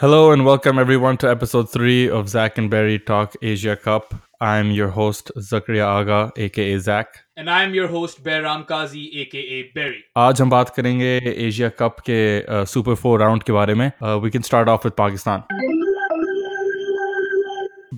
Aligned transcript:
Hello 0.00 0.30
and 0.32 0.44
welcome 0.44 0.78
everyone 0.78 1.16
to 1.18 1.28
episode 1.30 1.70
three 1.70 2.08
of 2.08 2.28
Zach 2.28 2.58
and 2.58 2.70
Barry 2.70 2.98
Talk 2.98 3.34
Asia 3.42 3.76
Cup. 3.76 4.14
I'm 4.40 4.70
your 4.70 4.88
host 4.88 5.32
Zakaria 5.38 5.86
Aga, 5.86 6.32
aka 6.36 6.78
Zach. 6.78 7.18
And 7.36 7.48
I'm 7.48 7.74
your 7.74 7.88
host 7.88 8.22
Behram 8.22 8.66
Kazi, 8.66 9.04
aka 9.20 9.62
Barry. 9.74 10.02
आज 10.16 10.40
हम 10.40 10.50
बात 10.50 10.70
करेंगे 10.76 11.16
Asia 11.46 11.68
cup 11.78 11.96
के 12.10 12.64
super 12.72 12.94
four 12.94 13.20
round 13.20 13.42
के 13.42 13.52
बारे 13.52 13.74
में 13.74 13.90
we 14.02 14.30
can 14.30 14.42
start 14.42 14.68
of 14.68 14.84
with 14.84 14.92
Pakistan 14.98 15.42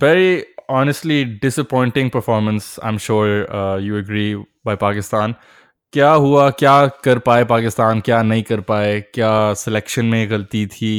Very 0.02 0.44
honestly 0.68 1.24
disappointing 1.24 2.10
performance. 2.10 2.66
I'm 2.82 2.98
sure 2.98 3.30
uh, 3.60 3.78
you 3.78 3.96
agree 3.96 4.44
by 4.64 4.76
Pakistan. 4.76 5.34
क्या 5.93 6.11
हुआ 6.11 6.49
क्या 6.49 6.75
कर 7.03 7.19
पाए 7.19 7.43
पाकिस्तान 7.45 7.99
क्या 8.01 8.21
नहीं 8.23 8.43
कर 8.43 8.61
पाए 8.69 8.99
क्या 9.13 9.31
सिलेक्शन 9.53 10.05
में 10.05 10.29
गलती 10.29 10.65
थी 10.67 10.93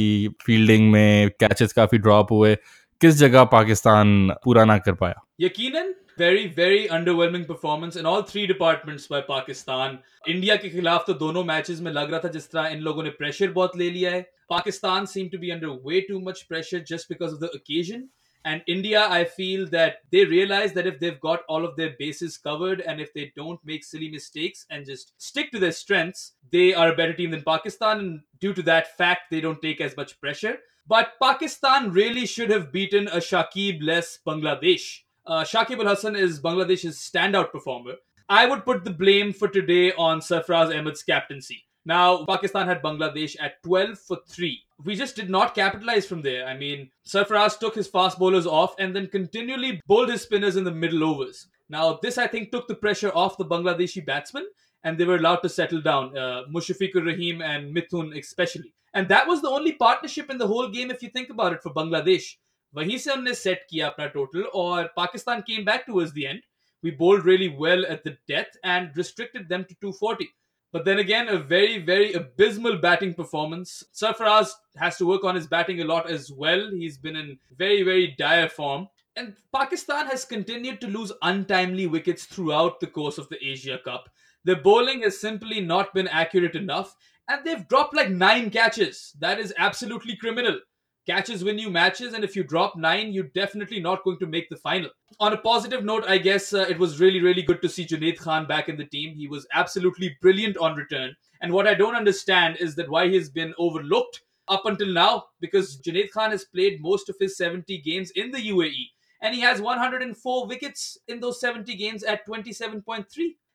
फील्डिंग 0.45 0.91
में 0.91 1.29
कैचेस 1.39 1.73
काफ़ी 1.73 1.97
ड्रॉप 1.97 2.31
हुए 2.31 2.55
किस 3.01 3.15
जगह 3.15 3.43
पाकिस्तान 3.53 4.29
पूरा 4.43 4.65
ना 4.65 4.77
कर 4.77 4.93
पाया 4.95 5.21
यकीनन 5.41 5.93
very 6.17 6.43
very 6.49 6.87
underwhelming 6.87 7.41
performance 7.45 7.97
in 7.97 8.05
all 8.05 8.21
three 8.23 8.43
departments 8.47 9.07
by 9.07 9.19
Pakistan. 9.23 9.97
India 10.29 10.55
के 10.55 10.69
खिलाफ 10.69 11.03
तो 11.07 11.13
दोनों 11.15 11.43
मैचेस 11.43 11.79
में 11.79 11.91
लग 11.91 12.11
रहा 12.11 12.19
था 12.19 12.29
जिस 12.35 12.51
तरह 12.51 12.67
इन 12.67 12.79
लोगों 12.81 13.03
ने 13.03 13.09
प्रेशर 13.17 13.51
बहुत 13.51 13.77
ले 13.77 13.89
लिया 13.89 14.11
है 14.11 14.21
Pakistan 14.49 15.05
seemed 15.07 15.33
to 15.33 15.41
be 15.41 15.51
under 15.55 15.73
way 15.89 16.01
too 16.03 16.21
much 16.21 16.39
pressure 16.47 16.79
just 16.91 17.09
because 17.09 17.33
of 17.33 17.43
the 17.43 17.51
occasion 17.59 18.07
And 18.45 18.61
India, 18.67 19.07
I 19.09 19.25
feel 19.25 19.67
that 19.69 20.03
they 20.11 20.23
realize 20.23 20.71
that 20.73 20.85
if 20.85 20.99
they've 20.99 21.19
got 21.19 21.41
all 21.49 21.65
of 21.65 21.75
their 21.75 21.95
bases 21.97 22.37
covered 22.37 22.81
and 22.81 23.01
if 23.01 23.11
they 23.11 23.33
don't 23.35 23.59
make 23.65 23.83
silly 23.83 24.07
mistakes 24.07 24.67
and 24.69 24.85
just 24.85 25.13
stick 25.17 25.51
to 25.51 25.59
their 25.59 25.71
strengths, 25.71 26.33
they 26.51 26.71
are 26.71 26.89
a 26.91 26.95
better 26.95 27.13
team 27.13 27.31
than 27.31 27.41
Pakistan. 27.41 27.99
And 27.99 28.21
due 28.39 28.53
to 28.53 28.61
that 28.61 28.95
fact, 28.97 29.31
they 29.31 29.41
don't 29.41 29.61
take 29.63 29.81
as 29.81 29.97
much 29.97 30.21
pressure. 30.21 30.59
But 30.87 31.13
Pakistan 31.19 31.91
really 31.91 32.27
should 32.27 32.51
have 32.51 32.71
beaten 32.71 33.07
a 33.07 33.17
Shakib 33.17 33.81
less 33.81 34.19
Bangladesh. 34.25 34.99
Uh, 35.25 35.43
Shakib 35.43 35.79
Al 35.79 35.95
Hasan 35.95 36.15
is 36.15 36.39
Bangladesh's 36.39 36.97
standout 36.97 37.51
performer. 37.51 37.95
I 38.29 38.45
would 38.45 38.63
put 38.63 38.83
the 38.83 38.91
blame 38.91 39.33
for 39.33 39.47
today 39.47 39.91
on 39.93 40.19
Sarfraz 40.19 40.75
Ahmed's 40.77 41.01
captaincy. 41.01 41.63
Now, 41.83 42.23
Pakistan 42.25 42.67
had 42.67 42.83
Bangladesh 42.83 43.35
at 43.39 43.63
12 43.63 43.97
for 43.97 44.19
3 44.27 44.64
we 44.83 44.95
just 44.95 45.15
did 45.15 45.29
not 45.29 45.55
capitalize 45.55 46.05
from 46.05 46.21
there. 46.21 46.45
I 46.45 46.57
mean, 46.57 46.89
Sarfaraz 47.07 47.57
took 47.59 47.75
his 47.75 47.87
fast 47.87 48.19
bowlers 48.19 48.45
off 48.45 48.75
and 48.77 48.95
then 48.95 49.07
continually 49.07 49.81
bowled 49.87 50.09
his 50.09 50.23
spinners 50.23 50.55
in 50.55 50.63
the 50.63 50.71
middle 50.71 51.03
overs. 51.03 51.47
Now, 51.69 51.99
this 52.01 52.17
I 52.17 52.27
think 52.27 52.51
took 52.51 52.67
the 52.67 52.75
pressure 52.75 53.11
off 53.15 53.37
the 53.37 53.45
Bangladeshi 53.45 54.05
batsmen 54.05 54.45
and 54.83 54.97
they 54.97 55.05
were 55.05 55.15
allowed 55.15 55.37
to 55.37 55.49
settle 55.49 55.81
down, 55.81 56.17
uh, 56.17 56.43
Mushfiqur 56.53 57.05
Rahim 57.05 57.41
and 57.41 57.75
Mithun 57.75 58.17
especially. 58.17 58.73
And 58.93 59.07
that 59.09 59.27
was 59.27 59.41
the 59.41 59.49
only 59.49 59.73
partnership 59.73 60.29
in 60.29 60.37
the 60.37 60.47
whole 60.47 60.69
game, 60.69 60.91
if 60.91 61.01
you 61.01 61.09
think 61.09 61.29
about 61.29 61.53
it, 61.53 61.63
for 61.63 61.73
Bangladesh. 61.73 62.35
वहीं 62.75 62.97
से 62.97 63.11
हमने 63.11 63.33
set 63.33 63.65
किया 63.69 63.87
अपना 63.87 64.05
total 64.13 64.43
और 64.61 64.89
Pakistan 64.97 65.43
came 65.49 65.63
back 65.63 65.85
towards 65.85 66.11
the 66.13 66.27
end. 66.27 66.41
We 66.83 66.91
bowled 66.91 67.25
really 67.25 67.47
well 67.47 67.85
at 67.85 68.03
the 68.03 68.17
death 68.27 68.57
and 68.63 68.97
restricted 68.97 69.47
them 69.49 69.63
to 69.69 69.75
240 69.81 70.27
but 70.75 70.83
then 70.83 70.99
again, 70.99 71.29
a 71.29 71.37
very, 71.37 71.77
very 71.77 72.11
abysmal 72.11 72.75
batting 72.79 73.13
performance. 73.13 73.81
Sarfaraz 73.93 74.49
has 74.75 74.97
to 74.97 75.05
work 75.05 75.23
on 75.23 75.33
his 75.33 75.47
batting 75.47 75.79
a 75.79 75.85
lot 75.85 76.09
as 76.09 76.33
well. 76.33 76.69
He's 76.69 76.97
been 76.97 77.15
in 77.15 77.39
very, 77.57 77.81
very 77.81 78.13
dire 78.19 78.49
form. 78.49 78.89
And 79.15 79.37
Pakistan 79.55 80.07
has 80.07 80.25
continued 80.25 80.81
to 80.81 80.87
lose 80.87 81.13
untimely 81.21 81.87
wickets 81.87 82.25
throughout 82.25 82.81
the 82.81 82.87
course 82.87 83.17
of 83.17 83.29
the 83.29 83.41
Asia 83.41 83.79
Cup. 83.85 84.09
Their 84.43 84.57
bowling 84.57 85.03
has 85.03 85.17
simply 85.17 85.61
not 85.61 85.93
been 85.93 86.09
accurate 86.09 86.57
enough, 86.57 86.93
and 87.29 87.45
they've 87.45 87.65
dropped 87.69 87.95
like 87.95 88.09
nine 88.09 88.49
catches. 88.49 89.13
That 89.19 89.39
is 89.39 89.53
absolutely 89.57 90.17
criminal 90.17 90.59
catches 91.05 91.43
win 91.43 91.59
you 91.59 91.69
matches, 91.69 92.13
and 92.13 92.23
if 92.23 92.35
you 92.35 92.43
drop 92.43 92.75
nine, 92.75 93.13
you're 93.13 93.25
definitely 93.35 93.79
not 93.79 94.03
going 94.03 94.17
to 94.19 94.25
make 94.25 94.49
the 94.49 94.55
final. 94.55 94.89
On 95.19 95.33
a 95.33 95.37
positive 95.37 95.83
note, 95.83 96.03
I 96.07 96.17
guess 96.17 96.53
uh, 96.53 96.65
it 96.69 96.79
was 96.79 96.99
really, 96.99 97.21
really 97.21 97.41
good 97.41 97.61
to 97.61 97.69
see 97.69 97.85
Junaid 97.85 98.17
Khan 98.17 98.47
back 98.47 98.69
in 98.69 98.77
the 98.77 98.85
team. 98.85 99.15
He 99.15 99.27
was 99.27 99.47
absolutely 99.53 100.17
brilliant 100.21 100.57
on 100.57 100.75
return. 100.75 101.15
And 101.41 101.53
what 101.53 101.67
I 101.67 101.73
don't 101.73 101.95
understand 101.95 102.57
is 102.57 102.75
that 102.75 102.89
why 102.89 103.07
he's 103.07 103.29
been 103.29 103.53
overlooked 103.57 104.21
up 104.47 104.65
until 104.65 104.91
now, 104.91 105.25
because 105.39 105.79
Junaid 105.81 106.11
Khan 106.11 106.31
has 106.31 106.45
played 106.45 106.81
most 106.81 107.09
of 107.09 107.15
his 107.19 107.37
70 107.37 107.79
games 107.79 108.11
in 108.11 108.31
the 108.31 108.49
UAE, 108.49 108.89
and 109.21 109.33
he 109.33 109.41
has 109.41 109.61
104 109.61 110.47
wickets 110.47 110.97
in 111.07 111.19
those 111.19 111.39
70 111.39 111.75
games 111.75 112.03
at 112.03 112.27
27.3. 112.27 113.05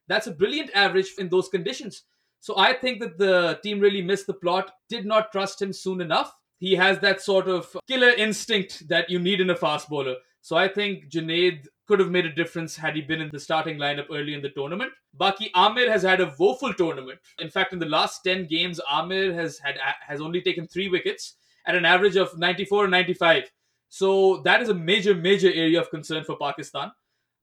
That's 0.09 0.27
a 0.27 0.33
brilliant 0.33 0.71
average 0.75 1.13
in 1.19 1.29
those 1.29 1.49
conditions. 1.49 2.03
So 2.41 2.57
I 2.57 2.73
think 2.73 3.01
that 3.01 3.19
the 3.19 3.61
team 3.63 3.81
really 3.81 4.03
missed 4.03 4.27
the 4.27 4.35
plot, 4.35 4.73
did 4.89 5.05
not 5.05 5.31
trust 5.31 5.61
him 5.61 5.73
soon 5.73 6.01
enough 6.01 6.35
he 6.61 6.75
has 6.75 6.99
that 7.01 7.23
sort 7.23 7.49
of 7.49 7.75
killer 7.89 8.11
instinct 8.11 8.87
that 8.89 9.09
you 9.09 9.19
need 9.19 9.41
in 9.41 9.51
a 9.51 9.57
fast 9.57 9.89
bowler. 9.89 10.17
So 10.43 10.57
I 10.57 10.69
think 10.69 11.11
Junaid 11.11 11.67
could 11.89 11.99
have 11.99 12.11
made 12.11 12.27
a 12.27 12.33
difference 12.33 12.77
had 12.77 12.95
he 12.95 13.01
been 13.01 13.21
in 13.21 13.31
the 13.33 13.41
starting 13.41 13.79
lineup 13.79 14.07
early 14.13 14.35
in 14.35 14.43
the 14.43 14.51
tournament. 14.51 14.93
Baki 15.19 15.51
Amir 15.55 15.91
has 15.91 16.03
had 16.03 16.21
a 16.21 16.33
woeful 16.39 16.73
tournament. 16.75 17.19
In 17.41 17.51
fact, 17.51 17.73
in 17.73 17.79
the 17.79 17.87
last 17.87 18.23
10 18.23 18.47
games, 18.47 18.79
Amir 18.91 19.33
has 19.35 19.59
had 19.59 19.77
has 20.07 20.21
only 20.21 20.43
taken 20.43 20.69
three 20.69 20.89
wickets 20.89 21.37
at 21.67 21.75
an 21.75 21.85
average 21.85 22.17
of 22.17 22.39
94 22.39 22.85
and 22.85 22.91
95. 22.93 23.51
So 23.89 24.37
that 24.45 24.63
is 24.63 24.69
a 24.69 24.75
major, 24.75 25.15
major 25.15 25.49
area 25.53 25.81
of 25.81 25.91
concern 25.91 26.25
for 26.25 26.37
Pakistan. 26.37 26.93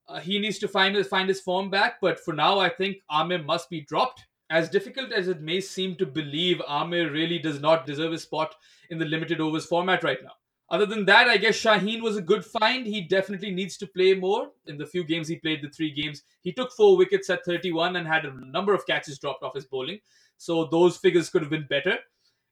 Uh, 0.07 0.19
he 0.19 0.39
needs 0.39 0.59
to 0.59 0.67
find 0.67 0.95
his, 0.95 1.07
find 1.07 1.27
his 1.27 1.41
form 1.41 1.69
back, 1.69 1.95
but 2.01 2.19
for 2.19 2.33
now, 2.33 2.59
I 2.59 2.69
think 2.69 2.97
Amir 3.09 3.43
must 3.43 3.69
be 3.69 3.81
dropped 3.81 4.25
as 4.49 4.69
difficult 4.69 5.11
as 5.11 5.27
it 5.27 5.41
may 5.41 5.59
seem 5.59 5.95
to 5.97 6.05
believe, 6.05 6.61
Amir 6.67 7.11
really 7.11 7.39
does 7.39 7.59
not 7.59 7.85
deserve 7.85 8.13
a 8.13 8.17
spot 8.17 8.55
in 8.89 8.97
the 8.97 9.05
limited 9.05 9.41
overs 9.41 9.65
format 9.65 10.03
right 10.03 10.23
now. 10.23 10.31
Other 10.69 10.85
than 10.85 11.05
that, 11.05 11.29
I 11.29 11.37
guess 11.37 11.61
Shaheen 11.61 12.01
was 12.01 12.17
a 12.17 12.21
good 12.21 12.43
find. 12.43 12.85
He 12.85 13.01
definitely 13.01 13.51
needs 13.51 13.77
to 13.77 13.87
play 13.87 14.13
more. 14.13 14.51
In 14.65 14.77
the 14.77 14.85
few 14.85 15.05
games 15.05 15.27
he 15.27 15.37
played, 15.37 15.61
the 15.61 15.69
three 15.69 15.91
games, 15.91 16.23
he 16.41 16.51
took 16.51 16.73
four 16.73 16.97
wickets 16.97 17.29
at 17.29 17.45
31 17.45 17.95
and 17.95 18.05
had 18.05 18.25
a 18.25 18.33
number 18.51 18.73
of 18.73 18.85
catches 18.85 19.17
dropped 19.17 19.43
off 19.43 19.55
his 19.55 19.65
bowling. 19.65 19.99
So 20.37 20.65
those 20.65 20.97
figures 20.97 21.29
could 21.29 21.41
have 21.41 21.51
been 21.51 21.67
better. 21.69 21.97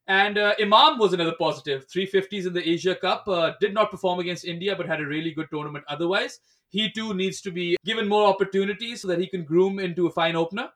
And 0.07 0.37
uh, 0.37 0.53
Imam 0.61 0.97
was 0.97 1.13
another 1.13 1.35
positive. 1.37 1.87
350s 1.87 2.47
in 2.47 2.53
the 2.53 2.67
Asia 2.67 2.95
Cup. 2.95 3.27
Uh, 3.27 3.53
did 3.59 3.73
not 3.73 3.91
perform 3.91 4.19
against 4.19 4.45
India, 4.45 4.75
but 4.75 4.87
had 4.87 5.01
a 5.01 5.05
really 5.05 5.31
good 5.31 5.47
tournament 5.51 5.83
otherwise. 5.89 6.39
He 6.69 6.91
too 6.91 7.13
needs 7.13 7.41
to 7.41 7.51
be 7.51 7.75
given 7.83 8.07
more 8.07 8.27
opportunities 8.27 9.01
so 9.01 9.07
that 9.09 9.19
he 9.19 9.27
can 9.27 9.43
groom 9.43 9.79
into 9.79 10.07
a 10.07 10.11
fine 10.11 10.35
opener. 10.35 10.69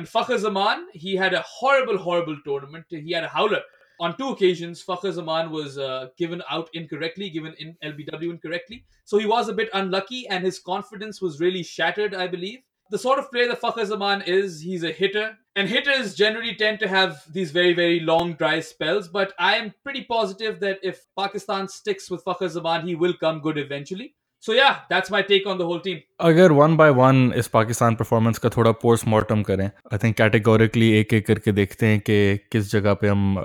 And 0.00 0.08
Fakhar 0.08 0.38
Zaman, 0.38 0.86
he 0.94 1.14
had 1.14 1.34
a 1.34 1.42
horrible, 1.42 1.98
horrible 1.98 2.38
tournament. 2.42 2.86
He 2.88 3.12
had 3.12 3.22
a 3.22 3.28
howler. 3.28 3.60
On 4.00 4.16
two 4.16 4.28
occasions, 4.28 4.82
Fakhar 4.82 5.12
Zaman 5.12 5.50
was 5.50 5.76
uh, 5.76 6.06
given 6.16 6.42
out 6.48 6.70
incorrectly, 6.72 7.28
given 7.28 7.54
in 7.58 7.76
LBW 7.84 8.30
incorrectly. 8.30 8.86
So 9.04 9.18
he 9.18 9.26
was 9.26 9.50
a 9.50 9.52
bit 9.52 9.68
unlucky 9.74 10.26
and 10.26 10.42
his 10.42 10.58
confidence 10.58 11.20
was 11.20 11.38
really 11.38 11.62
shattered, 11.62 12.14
I 12.14 12.28
believe. 12.28 12.60
The 12.88 12.96
sort 12.96 13.18
of 13.18 13.30
player 13.30 13.48
that 13.48 13.60
Fakhar 13.60 13.84
Zaman 13.84 14.22
is, 14.22 14.62
he's 14.62 14.84
a 14.84 14.90
hitter. 14.90 15.36
And 15.54 15.68
hitters 15.68 16.14
generally 16.14 16.54
tend 16.54 16.80
to 16.80 16.88
have 16.88 17.22
these 17.30 17.50
very, 17.50 17.74
very 17.74 18.00
long, 18.00 18.32
dry 18.36 18.60
spells. 18.60 19.06
But 19.06 19.34
I 19.38 19.56
am 19.56 19.74
pretty 19.82 20.04
positive 20.04 20.60
that 20.60 20.78
if 20.82 21.04
Pakistan 21.14 21.68
sticks 21.68 22.10
with 22.10 22.24
Fakhar 22.24 22.48
Zaman, 22.48 22.86
he 22.86 22.94
will 22.94 23.12
come 23.20 23.42
good 23.42 23.58
eventually. 23.58 24.14
So 24.45 24.53
yeah 24.53 24.69
that's 24.89 25.11
my 25.11 25.21
take 25.29 25.47
on 25.47 25.57
the 25.57 25.61
whole 25.61 25.79
team 25.83 25.97
अगर 26.29 26.51
one 26.51 26.75
by 26.77 26.89
one 26.99 27.31
इस 27.37 27.47
Pakistan 27.47 27.95
performance 27.95 28.37
का 28.37 28.49
थोड़ा 28.57 28.71
postmortem 28.81 29.41
करें 29.43 29.65
I 29.65 29.97
think 30.03 30.15
categorically 30.17 30.91
एक 30.99 31.13
एक 31.13 31.27
करके 31.27 31.51
देखते 31.51 31.85
हैं 31.85 31.99
कि 31.99 32.37
किस 32.51 32.71
जगह 32.71 32.93
पे 32.93 33.07
हम 33.07 33.37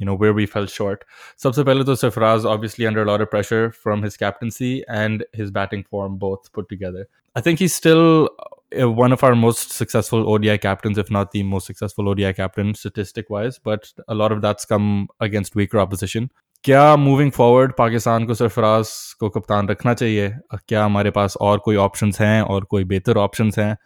you 0.00 0.06
know 0.06 0.14
where 0.18 0.34
we 0.34 0.44
fell 0.50 0.66
short 0.72 1.00
सबसे 1.42 1.62
पहले 1.64 1.84
तो 1.84 1.94
Sarfaraz 2.02 2.44
obviously 2.50 2.86
under 2.90 3.04
a 3.04 3.08
lot 3.10 3.24
of 3.24 3.30
pressure 3.30 3.62
from 3.86 4.04
his 4.06 4.18
captaincy 4.24 4.72
and 4.98 5.24
his 5.40 5.50
batting 5.56 5.82
form 5.94 6.18
both 6.26 6.52
put 6.58 6.68
together 6.74 7.04
I 7.36 7.40
think 7.40 7.60
he's 7.60 7.74
still 7.74 8.30
uh, 8.80 8.90
one 8.90 9.12
of 9.12 9.22
our 9.22 9.34
most 9.34 9.72
successful 9.72 10.28
ODI 10.28 10.58
captains, 10.58 10.98
if 10.98 11.10
not 11.10 11.30
the 11.30 11.42
most 11.42 11.66
successful 11.66 12.08
ODI 12.08 12.32
captain 12.32 12.74
statistic 12.74 13.30
wise. 13.30 13.58
But 13.58 13.92
a 14.08 14.14
lot 14.14 14.32
of 14.32 14.42
that's 14.42 14.64
come 14.64 15.08
against 15.20 15.54
weaker 15.54 15.78
opposition. 15.78 16.30
क्या 16.64 16.96
moving 16.96 17.30
forward 17.32 17.72
Pakistan 17.78 18.24
को 18.26 18.34
सरफराज 18.34 18.88
को 19.20 19.28
कप्तान 19.28 19.68
रखना 19.68 19.94
चाहिए 19.94 20.32
क्या 20.68 20.84
हमारे 20.84 21.10
पास 21.10 21.36
और 21.40 21.58
कोई 21.58 21.76
ऑप्शंस 21.76 22.20
हैं 22.20 22.40
और 22.42 22.64
कोई 22.64 22.84
बेहतर 22.84 23.16
ऑप्शंस 23.16 23.58
हैं 23.58 23.76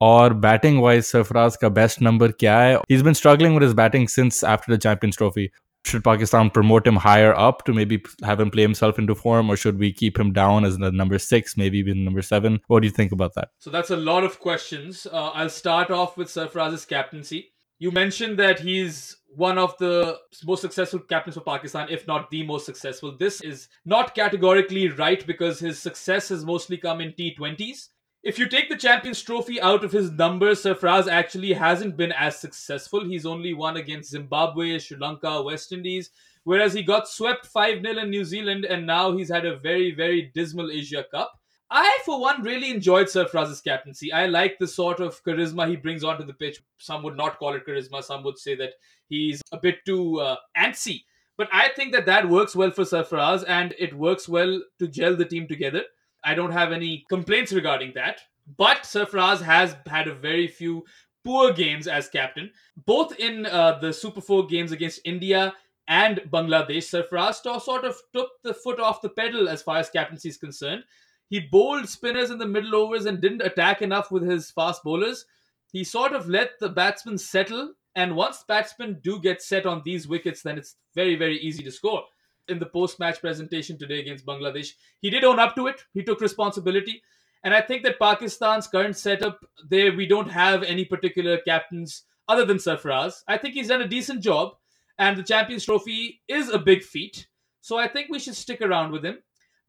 और 0.00 0.34
बैटिंग 0.34 0.82
वाइज 0.82 1.04
सरफराज 1.04 1.56
का 1.56 1.68
बेस्ट 1.68 2.02
नंबर 2.02 2.32
क्या 2.40 2.58
है 2.58 2.74
he 2.76 2.94
is 2.94 3.02
been 3.02 3.12
struggling 3.12 3.54
with 3.54 3.62
his 3.62 3.76
batting 3.76 4.08
since 4.08 4.44
after 4.44 4.74
the 4.74 4.78
Champions 4.78 5.16
Trophy 5.16 5.48
should 5.86 6.04
Pakistan 6.04 6.50
promote 6.50 6.86
him 6.86 6.96
higher 6.96 7.32
up 7.38 7.64
to 7.64 7.72
maybe 7.72 8.02
have 8.22 8.40
him 8.40 8.50
play 8.50 8.62
himself 8.62 8.98
into 8.98 9.14
form, 9.14 9.50
or 9.50 9.56
should 9.56 9.78
we 9.78 9.92
keep 9.92 10.18
him 10.18 10.32
down 10.32 10.64
as 10.64 10.78
the 10.78 10.90
number 10.92 11.18
six, 11.18 11.56
maybe 11.56 11.78
even 11.78 12.04
number 12.04 12.22
seven? 12.22 12.60
What 12.66 12.80
do 12.80 12.88
you 12.88 12.92
think 12.92 13.12
about 13.12 13.34
that? 13.34 13.50
So 13.58 13.70
that's 13.70 13.90
a 13.90 13.96
lot 13.96 14.24
of 14.24 14.40
questions. 14.40 15.06
Uh, 15.06 15.28
I'll 15.28 15.48
start 15.48 15.90
off 15.90 16.16
with 16.16 16.28
Sarfaraz's 16.28 16.84
captaincy. 16.84 17.52
You 17.80 17.90
mentioned 17.90 18.38
that 18.38 18.60
he's 18.60 19.16
one 19.35 19.57
of 19.57 19.77
the 19.77 20.17
most 20.45 20.61
successful 20.61 20.99
captains 20.99 21.35
for 21.35 21.41
Pakistan, 21.41 21.87
if 21.89 22.07
not 22.07 22.29
the 22.29 22.45
most 22.45 22.65
successful. 22.65 23.15
This 23.17 23.41
is 23.41 23.69
not 23.85 24.13
categorically 24.13 24.89
right 24.89 25.25
because 25.25 25.59
his 25.59 25.79
success 25.79 26.29
has 26.29 26.45
mostly 26.45 26.77
come 26.77 27.01
in 27.01 27.13
T20s. 27.13 27.89
If 28.23 28.37
you 28.37 28.47
take 28.47 28.69
the 28.69 28.77
Champions 28.77 29.21
Trophy 29.21 29.59
out 29.59 29.83
of 29.83 29.91
his 29.91 30.11
numbers, 30.11 30.61
Sarfraz 30.61 31.07
actually 31.07 31.53
hasn't 31.53 31.97
been 31.97 32.11
as 32.11 32.37
successful. 32.37 33.03
He's 33.03 33.25
only 33.25 33.55
won 33.55 33.77
against 33.77 34.11
Zimbabwe, 34.11 34.77
Sri 34.77 34.97
Lanka, 34.97 35.41
West 35.41 35.71
Indies, 35.71 36.11
whereas 36.43 36.73
he 36.73 36.83
got 36.83 37.07
swept 37.07 37.47
5 37.47 37.81
0 37.81 37.97
in 37.97 38.09
New 38.11 38.23
Zealand 38.23 38.65
and 38.65 38.85
now 38.85 39.11
he's 39.17 39.31
had 39.31 39.45
a 39.45 39.57
very, 39.57 39.91
very 39.95 40.31
dismal 40.35 40.69
Asia 40.69 41.03
Cup. 41.09 41.40
I, 41.73 41.99
for 42.05 42.19
one, 42.19 42.43
really 42.43 42.69
enjoyed 42.69 43.07
Sarfraz's 43.07 43.61
captaincy. 43.61 44.11
I 44.11 44.25
like 44.25 44.59
the 44.59 44.67
sort 44.67 44.99
of 44.99 45.23
charisma 45.23 45.69
he 45.69 45.77
brings 45.77 46.03
onto 46.03 46.25
the 46.25 46.33
pitch. 46.33 46.61
Some 46.77 47.01
would 47.03 47.15
not 47.15 47.39
call 47.39 47.55
it 47.55 47.65
charisma, 47.65 48.03
some 48.03 48.23
would 48.23 48.37
say 48.37 48.55
that 48.55 48.73
he's 49.07 49.41
a 49.53 49.57
bit 49.57 49.77
too 49.85 50.19
uh, 50.19 50.35
antsy. 50.57 51.05
But 51.37 51.47
I 51.53 51.69
think 51.69 51.93
that 51.93 52.05
that 52.07 52.27
works 52.27 52.57
well 52.57 52.71
for 52.71 52.83
Sarfraz 52.83 53.45
and 53.47 53.73
it 53.79 53.93
works 53.93 54.27
well 54.27 54.61
to 54.79 54.87
gel 54.87 55.15
the 55.15 55.23
team 55.23 55.47
together. 55.47 55.83
I 56.25 56.35
don't 56.35 56.51
have 56.51 56.73
any 56.73 57.05
complaints 57.07 57.53
regarding 57.53 57.93
that. 57.95 58.19
But 58.57 58.83
Sarfraz 58.83 59.41
has 59.41 59.77
had 59.87 60.09
a 60.09 60.13
very 60.13 60.47
few 60.47 60.83
poor 61.23 61.53
games 61.53 61.87
as 61.87 62.09
captain, 62.09 62.51
both 62.85 63.17
in 63.17 63.45
uh, 63.45 63.79
the 63.79 63.93
Super 63.93 64.19
4 64.19 64.47
games 64.47 64.73
against 64.73 64.99
India 65.05 65.53
and 65.87 66.17
Bangladesh. 66.29 66.89
Sarfraz 66.89 67.35
sort 67.61 67.85
of 67.85 67.95
took 68.13 68.29
the 68.43 68.53
foot 68.53 68.81
off 68.81 69.01
the 69.01 69.09
pedal 69.09 69.47
as 69.47 69.61
far 69.61 69.77
as 69.77 69.89
captaincy 69.89 70.27
is 70.27 70.37
concerned. 70.37 70.83
He 71.31 71.39
bowled 71.39 71.87
spinners 71.87 72.29
in 72.29 72.39
the 72.39 72.45
middle 72.45 72.75
overs 72.75 73.05
and 73.05 73.21
didn't 73.21 73.41
attack 73.41 73.81
enough 73.81 74.11
with 74.11 74.29
his 74.29 74.51
fast 74.51 74.83
bowlers. 74.83 75.25
He 75.71 75.85
sort 75.85 76.11
of 76.11 76.27
let 76.27 76.59
the 76.59 76.67
batsmen 76.67 77.17
settle. 77.17 77.71
And 77.95 78.17
once 78.17 78.43
batsmen 78.45 78.99
do 79.01 79.17
get 79.17 79.41
set 79.41 79.65
on 79.65 79.81
these 79.85 80.09
wickets, 80.09 80.41
then 80.41 80.57
it's 80.57 80.75
very, 80.93 81.15
very 81.15 81.39
easy 81.39 81.63
to 81.63 81.71
score. 81.71 82.03
In 82.49 82.59
the 82.59 82.65
post 82.65 82.99
match 82.99 83.21
presentation 83.21 83.77
today 83.77 84.01
against 84.01 84.25
Bangladesh, 84.25 84.73
he 84.99 85.09
did 85.09 85.23
own 85.23 85.39
up 85.39 85.55
to 85.55 85.67
it. 85.67 85.85
He 85.93 86.03
took 86.03 86.19
responsibility. 86.19 87.01
And 87.45 87.53
I 87.53 87.61
think 87.61 87.83
that 87.83 87.97
Pakistan's 87.97 88.67
current 88.67 88.97
setup, 88.97 89.39
there 89.69 89.95
we 89.95 90.07
don't 90.07 90.29
have 90.29 90.63
any 90.63 90.83
particular 90.83 91.37
captains 91.37 92.03
other 92.27 92.43
than 92.43 92.57
Sarfraz. 92.57 93.23
I 93.25 93.37
think 93.37 93.53
he's 93.53 93.69
done 93.69 93.81
a 93.81 93.87
decent 93.87 94.21
job, 94.21 94.57
and 94.99 95.15
the 95.15 95.23
Champions 95.23 95.63
Trophy 95.63 96.21
is 96.27 96.49
a 96.49 96.59
big 96.59 96.83
feat. 96.83 97.27
So 97.61 97.77
I 97.77 97.87
think 97.87 98.09
we 98.09 98.19
should 98.19 98.35
stick 98.35 98.61
around 98.61 98.91
with 98.91 99.05
him. 99.05 99.19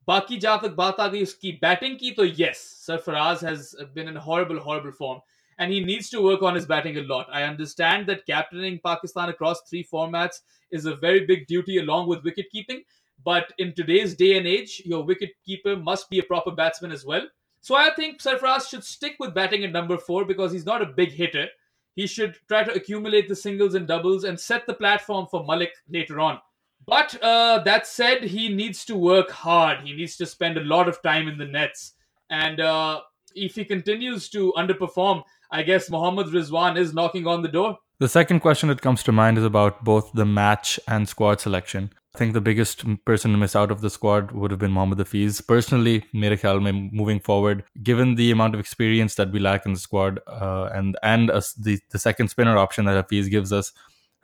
Baki 0.09 0.39
जहां 0.39 0.59
तक 0.59 0.71
बात 0.77 1.01
आ 1.01 1.07
गई 1.09 1.23
उसकी 1.23 1.53
batting 1.63 1.97
की 1.99 2.11
तो 2.21 2.25
yes 2.41 2.63
Sarfaraz 2.87 3.45
has 3.45 3.71
been 3.95 4.09
in 4.09 4.17
horrible 4.29 4.59
horrible 4.69 4.91
form 4.99 5.21
and 5.59 5.73
he 5.73 5.81
needs 5.85 6.09
to 6.11 6.21
work 6.23 6.43
on 6.43 6.55
his 6.55 6.67
batting 6.67 6.97
a 6.97 7.03
lot. 7.03 7.29
I 7.33 7.43
understand 7.45 8.07
that 8.07 8.27
captaining 8.27 8.81
Pakistan 8.85 9.29
across 9.29 9.61
three 9.69 9.85
formats 9.85 10.41
is 10.71 10.87
a 10.87 10.97
very 10.97 11.25
big 11.27 11.47
duty 11.47 11.79
along 11.79 12.09
with 12.09 12.25
wicket 12.25 12.51
keeping, 12.51 12.81
but 13.25 13.53
in 13.59 13.73
today's 13.75 14.15
day 14.15 14.37
and 14.39 14.47
age, 14.47 14.83
your 14.85 15.05
wicket 15.05 15.31
keeper 15.47 15.77
must 15.77 16.11
be 16.11 16.19
a 16.19 16.23
proper 16.23 16.51
batsman 16.51 16.91
as 16.91 17.05
well. 17.05 17.29
So 17.61 17.77
I 17.77 17.91
think 17.95 18.21
Sarfaraz 18.21 18.69
should 18.69 18.83
stick 18.83 19.15
with 19.21 19.35
batting 19.35 19.65
at 19.65 19.73
number 19.73 19.97
four 19.97 20.25
because 20.25 20.51
he's 20.53 20.67
not 20.67 20.83
a 20.83 20.87
big 20.87 21.13
hitter. 21.13 21.47
He 21.95 22.07
should 22.07 22.37
try 22.49 22.65
to 22.65 22.73
accumulate 22.73 23.29
the 23.29 23.37
singles 23.37 23.75
and 23.75 23.87
doubles 23.87 24.25
and 24.25 24.41
set 24.41 24.67
the 24.67 24.75
platform 24.75 25.27
for 25.31 25.45
Malik 25.45 25.73
later 25.89 26.19
on. 26.19 26.41
But 26.87 27.21
uh, 27.23 27.63
that 27.65 27.87
said, 27.87 28.25
he 28.25 28.49
needs 28.49 28.85
to 28.87 28.97
work 28.97 29.31
hard. 29.31 29.81
He 29.81 29.93
needs 29.93 30.17
to 30.17 30.27
spend 30.27 30.57
a 30.57 30.65
lot 30.65 30.89
of 30.89 31.01
time 31.03 31.29
in 31.29 31.39
the 31.39 31.47
nets. 31.47 31.93
And 32.29 32.61
uh, 32.61 33.03
if 33.35 33.55
he 33.55 33.65
continues 33.65 34.29
to 34.31 34.53
underperform, 34.57 35.23
I 35.51 35.63
guess 35.63 35.91
Mohammad 35.91 36.29
Rizwan 36.29 36.77
is 36.77 36.95
knocking 36.95 37.27
on 37.27 37.43
the 37.43 37.49
door. 37.49 37.79
The 37.99 38.09
second 38.09 38.41
question 38.41 38.69
that 38.69 38.81
comes 38.81 39.03
to 39.05 39.13
mind 39.13 39.39
is 39.39 39.45
about 39.45 39.85
both 39.85 40.11
the 40.13 40.25
match 40.25 40.81
and 40.89 41.09
squad 41.09 41.41
selection. 41.41 41.93
I 42.15 42.19
think 42.19 42.33
the 42.33 42.41
biggest 42.41 42.85
person 43.05 43.31
to 43.31 43.39
miss 43.39 43.55
out 43.57 43.71
of 43.71 43.81
the 43.81 43.89
squad 43.89 44.33
would 44.33 44.51
have 44.51 44.61
been 44.61 44.73
Mohammad 44.73 44.99
Hafiz. 44.99 45.41
Personally, 45.41 46.05
mere 46.13 46.37
khayal 46.37 46.93
moving 46.93 47.21
forward, 47.21 47.65
given 47.83 48.17
the 48.17 48.31
amount 48.31 48.55
of 48.55 48.61
experience 48.61 49.15
that 49.15 49.31
we 49.31 49.39
lack 49.39 49.65
in 49.65 49.73
the 49.73 49.79
squad 49.79 50.21
uh, 50.27 50.69
and 50.75 50.99
and 51.03 51.29
the, 51.29 51.81
the 51.91 51.99
second 51.99 52.29
spinner 52.29 52.59
option 52.59 52.85
that 52.85 52.97
Hafiz 52.97 53.29
gives 53.29 53.53
us, 53.53 53.73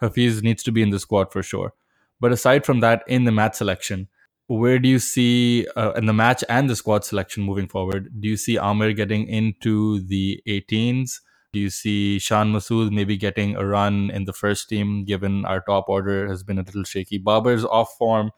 Hafiz 0.01 0.43
needs 0.43 0.63
to 0.65 0.73
be 0.73 0.83
in 0.83 0.91
the 0.91 0.99
squad 0.99 1.33
for 1.33 1.43
sure. 1.43 1.73
But 2.21 2.33
aside 2.33 2.67
from 2.67 2.81
that, 2.81 3.03
in 3.07 3.25
the 3.25 3.33
match 3.33 3.57
selection, 3.57 4.09
where 4.49 4.79
do 4.79 4.89
you 4.89 4.99
see 4.99 5.67
uh, 5.77 5.93
in 5.93 6.07
the 6.07 6.13
match 6.13 6.43
and 6.49 6.69
the 6.69 6.77
squad 6.77 7.05
selection 7.05 7.43
moving 7.43 7.69
forward? 7.69 8.09
Do 8.21 8.29
you 8.29 8.37
see 8.37 8.57
Amir 8.57 8.93
getting 8.95 9.29
into 9.29 10.01
the 10.01 10.43
18s? 10.49 11.21
Do 11.53 11.61
you 11.61 11.71
see 11.71 12.19
Shan 12.19 12.53
Masood 12.53 12.91
maybe 12.91 13.17
getting 13.17 13.57
a 13.57 13.67
run 13.67 14.11
in 14.11 14.25
the 14.25 14.33
first 14.33 14.69
team, 14.69 15.05
given 15.05 15.45
our 15.45 15.61
top 15.61 15.89
order 15.89 16.29
has 16.29 16.43
been 16.43 16.59
a 16.59 16.63
little 16.63 16.85
shaky? 16.85 17.19
Babar's 17.19 17.65
off 17.65 17.95
form. 17.99 18.31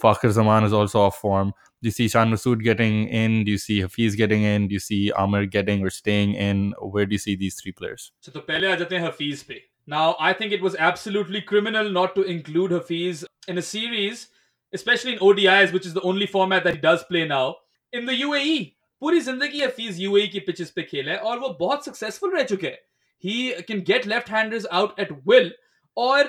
Fakhar 0.00 0.30
Zaman 0.30 0.64
is 0.64 0.72
also 0.72 1.00
off 1.00 1.18
form. 1.18 1.52
Do 1.82 1.88
you 1.88 1.90
see 1.92 2.08
Shan 2.08 2.30
Masood 2.30 2.62
getting 2.62 3.08
in? 3.08 3.44
Do 3.44 3.50
you 3.50 3.58
see 3.58 3.80
Hafiz 3.80 4.16
getting 4.16 4.42
in? 4.42 4.68
Do 4.68 4.74
you 4.74 4.80
see 4.80 5.12
Amir 5.12 5.46
getting 5.46 5.82
or 5.84 5.90
staying 5.90 6.34
in? 6.34 6.74
Where 6.80 7.06
do 7.06 7.12
you 7.12 7.18
see 7.18 7.36
these 7.36 7.60
three 7.60 7.72
players? 7.72 8.12
So 8.20 8.32
to 8.32 8.40
pehle 8.40 9.00
Hafiz 9.00 9.42
pe. 9.42 9.60
Now, 9.88 10.16
I 10.20 10.34
think 10.34 10.52
it 10.52 10.60
was 10.60 10.76
absolutely 10.76 11.40
criminal 11.40 11.88
not 11.88 12.14
to 12.14 12.22
include 12.22 12.72
Hafiz 12.72 13.24
in 13.48 13.56
a 13.56 13.62
series, 13.62 14.28
especially 14.74 15.14
in 15.14 15.18
ODIs, 15.20 15.72
which 15.72 15.86
is 15.86 15.94
the 15.94 16.02
only 16.02 16.26
format 16.26 16.62
that 16.64 16.74
he 16.74 16.80
does 16.80 17.04
play 17.04 17.26
now, 17.26 17.56
in 17.94 18.04
the 18.04 18.12
UAE. 18.20 18.74
Puri 19.00 19.20
Zindagi 19.22 19.62
Hafiz 19.62 19.98
UAE 19.98 20.30
ki 20.30 20.40
pitches 20.40 20.70
pe 20.70 20.84
khele, 20.84 21.18
aur 21.24 21.40
wo 21.40 21.54
bahut 21.54 21.82
successful 21.82 22.28
reh 22.28 22.44
chuke. 22.44 22.74
He 23.16 23.54
can 23.62 23.80
get 23.80 24.04
left-handers 24.04 24.66
out 24.70 24.98
at 24.98 25.24
will. 25.24 25.50
Or 25.96 26.22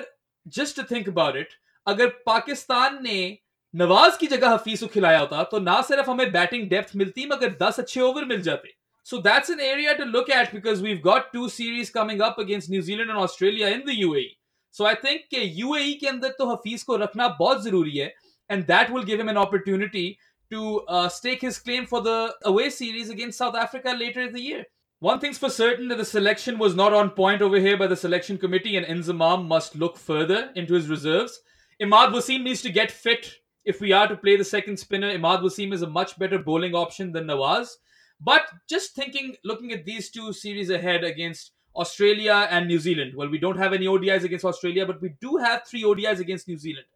just 0.48 0.74
to 0.76 0.84
think 0.84 1.06
about 1.06 1.36
it, 1.36 1.48
agar 1.86 2.12
Pakistan 2.26 3.02
ne 3.02 3.42
Nawaz 3.76 4.18
ki 4.18 4.28
jagah 4.28 4.56
Hafiz 4.56 4.80
ko 4.80 4.88
khilaya 4.88 5.18
hota, 5.18 5.46
to 5.50 5.60
na 5.60 5.82
sirf 5.82 6.06
hume 6.06 6.32
batting 6.32 6.66
depth 6.70 6.94
milti, 6.94 7.28
magar 7.28 7.58
10 7.58 7.84
achhe 7.84 8.00
over 8.00 8.24
mil 8.24 8.38
jate. 8.38 8.72
So 9.10 9.20
that's 9.20 9.48
an 9.48 9.58
area 9.58 9.96
to 9.96 10.04
look 10.04 10.30
at 10.30 10.52
because 10.52 10.80
we've 10.80 11.02
got 11.02 11.32
two 11.32 11.48
series 11.48 11.90
coming 11.90 12.20
up 12.20 12.38
against 12.38 12.70
New 12.70 12.80
Zealand 12.80 13.10
and 13.10 13.18
Australia 13.18 13.66
in 13.66 13.84
the 13.84 14.02
UAE. 14.02 14.36
So 14.70 14.86
I 14.86 14.94
think 14.94 15.24
UAE 15.32 15.98
के 16.00 16.06
अंदर 16.10 16.36
to 16.36 16.46
Hafeez 16.50 16.84
को 16.90 16.98
रखना 17.00 17.26
बहुत 17.38 17.64
जरूरी 17.64 17.96
है 17.96 18.12
and 18.50 18.68
that 18.68 18.92
will 18.92 19.02
give 19.08 19.18
him 19.18 19.32
an 19.32 19.40
opportunity 19.44 20.04
to 20.52 20.82
uh, 20.82 21.08
stake 21.08 21.42
his 21.46 21.58
claim 21.58 21.86
for 21.86 22.00
the 22.02 22.36
away 22.52 22.68
series 22.70 23.10
against 23.10 23.42
South 23.44 23.56
Africa 23.64 23.96
later 23.98 24.20
in 24.28 24.32
the 24.32 24.44
year. 24.44 24.64
One 25.00 25.18
thing's 25.18 25.38
for 25.38 25.50
certain 25.50 25.88
that 25.88 25.98
the 26.04 26.08
selection 26.12 26.62
was 26.62 26.80
not 26.84 26.98
on 27.00 27.10
point 27.18 27.42
over 27.42 27.58
here 27.66 27.76
by 27.76 27.88
the 27.88 28.00
selection 28.06 28.38
committee, 28.38 28.76
and 28.76 28.86
Inzamam 28.86 29.46
must 29.48 29.74
look 29.74 30.00
further 30.06 30.40
into 30.54 30.74
his 30.74 30.88
reserves. 30.88 31.40
Imad 31.82 32.14
Wasim 32.14 32.44
needs 32.44 32.62
to 32.62 32.76
get 32.80 32.98
fit 33.02 33.28
if 33.64 33.80
we 33.80 33.92
are 33.92 34.06
to 34.06 34.24
play 34.24 34.36
the 34.36 34.50
second 34.56 34.78
spinner. 34.88 35.12
Imad 35.18 35.46
Wasim 35.50 35.72
is 35.72 35.82
a 35.82 35.94
much 36.00 36.16
better 36.16 36.38
bowling 36.38 36.82
option 36.86 37.10
than 37.10 37.26
Nawaz. 37.26 37.78
But 38.20 38.42
just 38.68 38.94
thinking, 38.94 39.36
looking 39.44 39.72
at 39.72 39.84
these 39.84 40.10
two 40.10 40.32
series 40.32 40.70
ahead 40.70 41.04
against 41.04 41.52
Australia 41.74 42.48
and 42.50 42.66
New 42.66 42.78
Zealand. 42.78 43.14
Well, 43.14 43.28
we 43.28 43.38
don't 43.38 43.56
have 43.56 43.72
any 43.72 43.86
ODIs 43.86 44.24
against 44.24 44.44
Australia, 44.44 44.84
but 44.86 45.00
we 45.00 45.10
do 45.20 45.36
have 45.36 45.64
three 45.66 45.82
ODIs 45.82 46.18
against 46.18 46.48
New 46.48 46.56
Zealand. 46.58 46.86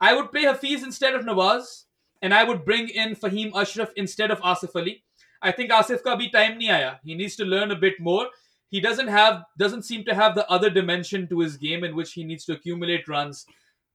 I 0.00 0.14
would 0.14 0.32
play 0.32 0.42
Hafiz 0.42 0.82
instead 0.82 1.14
of 1.14 1.24
Nawaz, 1.24 1.84
and 2.22 2.34
I 2.34 2.42
would 2.42 2.64
bring 2.64 2.88
in 2.88 3.14
Fahim 3.14 3.54
Ashraf 3.54 3.90
instead 3.96 4.30
of 4.30 4.40
Asif 4.40 4.74
Ali. 4.74 5.04
I 5.42 5.52
think 5.52 5.70
Asif 5.70 6.02
ka 6.02 6.16
bhi 6.16 6.32
time 6.32 6.58
nahi 6.58 6.70
aaya. 6.70 6.98
He 7.04 7.14
needs 7.14 7.36
to 7.36 7.44
learn 7.44 7.70
a 7.70 7.76
bit 7.76 8.00
more. 8.00 8.28
He 8.70 8.80
doesn't 8.80 9.08
have, 9.08 9.44
doesn't 9.58 9.82
seem 9.82 10.04
to 10.04 10.14
have 10.14 10.34
the 10.34 10.48
other 10.50 10.70
dimension 10.70 11.28
to 11.28 11.40
his 11.40 11.56
game 11.56 11.84
in 11.84 11.94
which 11.94 12.12
he 12.12 12.24
needs 12.24 12.44
to 12.46 12.54
accumulate 12.54 13.06
runs. 13.06 13.46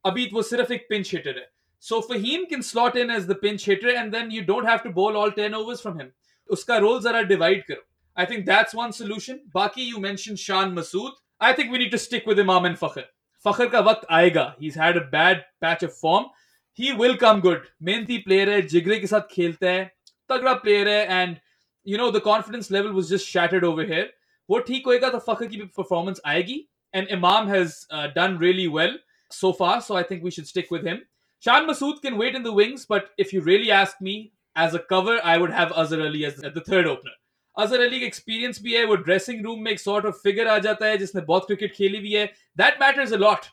Abhi 0.06 0.32
was 0.32 0.50
sirf 0.50 0.72
ek 0.72 0.88
pinch 0.88 1.10
hitter 1.12 1.34
hai. 1.34 1.48
So 1.80 2.02
Fahim 2.02 2.48
can 2.48 2.62
slot 2.62 2.96
in 2.98 3.10
as 3.10 3.26
the 3.26 3.36
pinch 3.36 3.66
hitter, 3.66 3.90
and 3.90 4.14
then 4.14 4.32
you 4.32 4.44
don't 4.44 4.66
have 4.66 4.84
to 4.84 4.90
bowl 4.90 5.18
all 5.18 5.32
10 5.32 5.54
overs 5.54 5.82
from 5.82 6.00
him. 6.00 6.14
उसका 6.53 6.77
role 6.79 7.01
जरा 7.03 7.23
divide 7.33 7.65
करो 7.71 7.83
I 8.17 8.25
think 8.25 8.47
that's 8.47 8.75
one 8.75 8.93
solution. 8.93 9.41
Baki, 9.55 9.85
you 9.85 9.99
mentioned 9.99 10.39
Shan 10.39 10.75
Masood. 10.75 11.13
I 11.41 11.53
think 11.53 11.73
we 11.73 11.79
need 11.79 11.91
to 11.91 11.99
stick 11.99 12.27
with 12.27 12.39
Imam 12.39 12.65
and 12.65 12.79
Fakhr. 12.79 13.05
Fakhr 13.45 13.71
ka 13.71 13.83
waqt 13.83 14.05
aayega. 14.09 14.55
He's 14.59 14.77
had 14.77 14.97
a 14.97 15.05
bad 15.15 15.45
patch 15.61 15.83
of 15.83 15.93
form. 15.93 16.27
He 16.73 16.93
will 16.93 17.17
come 17.17 17.41
good. 17.41 17.63
मेहनती 17.83 18.25
player 18.25 18.47
है 18.49 18.61
जिगरे 18.75 18.99
के 19.01 19.07
साथ 19.07 19.27
खेलता 19.31 19.71
है 19.71 19.91
तगड़ा 20.31 20.63
player 20.63 20.87
है 20.87 21.09
and 21.09 21.41
you 21.85 21.99
know 21.99 22.11
the 22.11 22.21
confidence 22.21 22.71
level 22.71 22.93
was 22.93 23.09
just 23.09 23.29
shattered 23.29 23.65
over 23.65 23.85
here. 23.85 24.07
वो 24.51 24.59
ठीक 24.69 24.87
होएगा 24.87 25.09
तो 25.11 25.19
फखर 25.27 25.47
की 25.47 25.61
performance 25.81 26.21
आएगी 26.27 26.61
and 26.93 27.09
Imam 27.11 27.49
has 27.49 27.87
uh, 27.91 28.07
done 28.15 28.39
really 28.39 28.69
well 28.69 28.97
so 29.31 29.53
far 29.53 29.81
so 29.81 29.97
I 29.97 30.05
think 30.05 30.23
we 30.23 30.31
should 30.31 30.47
stick 30.47 30.71
with 30.71 30.85
him. 30.85 31.03
Shan 31.41 31.67
Masood 31.67 32.01
can 32.01 32.17
wait 32.17 32.37
in 32.37 32.45
the 32.45 32.53
wings 32.53 32.87
but 32.87 33.11
if 33.19 33.33
you 33.33 33.41
really 33.41 33.71
ask 33.73 34.01
me 34.01 34.33
as 34.64 34.76
a 34.76 34.84
cover 34.90 35.20
I 35.20 35.38
would 35.40 35.52
have 35.54 35.70
Azhar 35.84 36.06
Ali 36.06 36.24
as 36.26 36.40
the 36.46 36.64
third 36.70 36.88
opener 36.88 37.18
Azhar 37.58 37.82
Ali 37.82 38.00
experience 38.06 38.62
भी 38.64 38.74
है, 38.74 38.84
वो 38.86 38.96
dressing 38.98 39.44
room 39.46 39.64
में 39.64 39.72
एक 39.72 39.80
sort 39.80 40.06
of 40.06 40.20
figure 40.24 40.48
आ 40.48 40.58
जाता 40.60 40.86
है, 40.86 40.98
जिसने 40.98 41.22
बहुत 41.24 41.46
cricket 41.48 41.74
खेली 41.76 42.00
भी 42.00 42.14
है। 42.14 42.26
That 42.58 42.78
matters 42.82 43.14
a 43.14 43.18
lot 43.18 43.46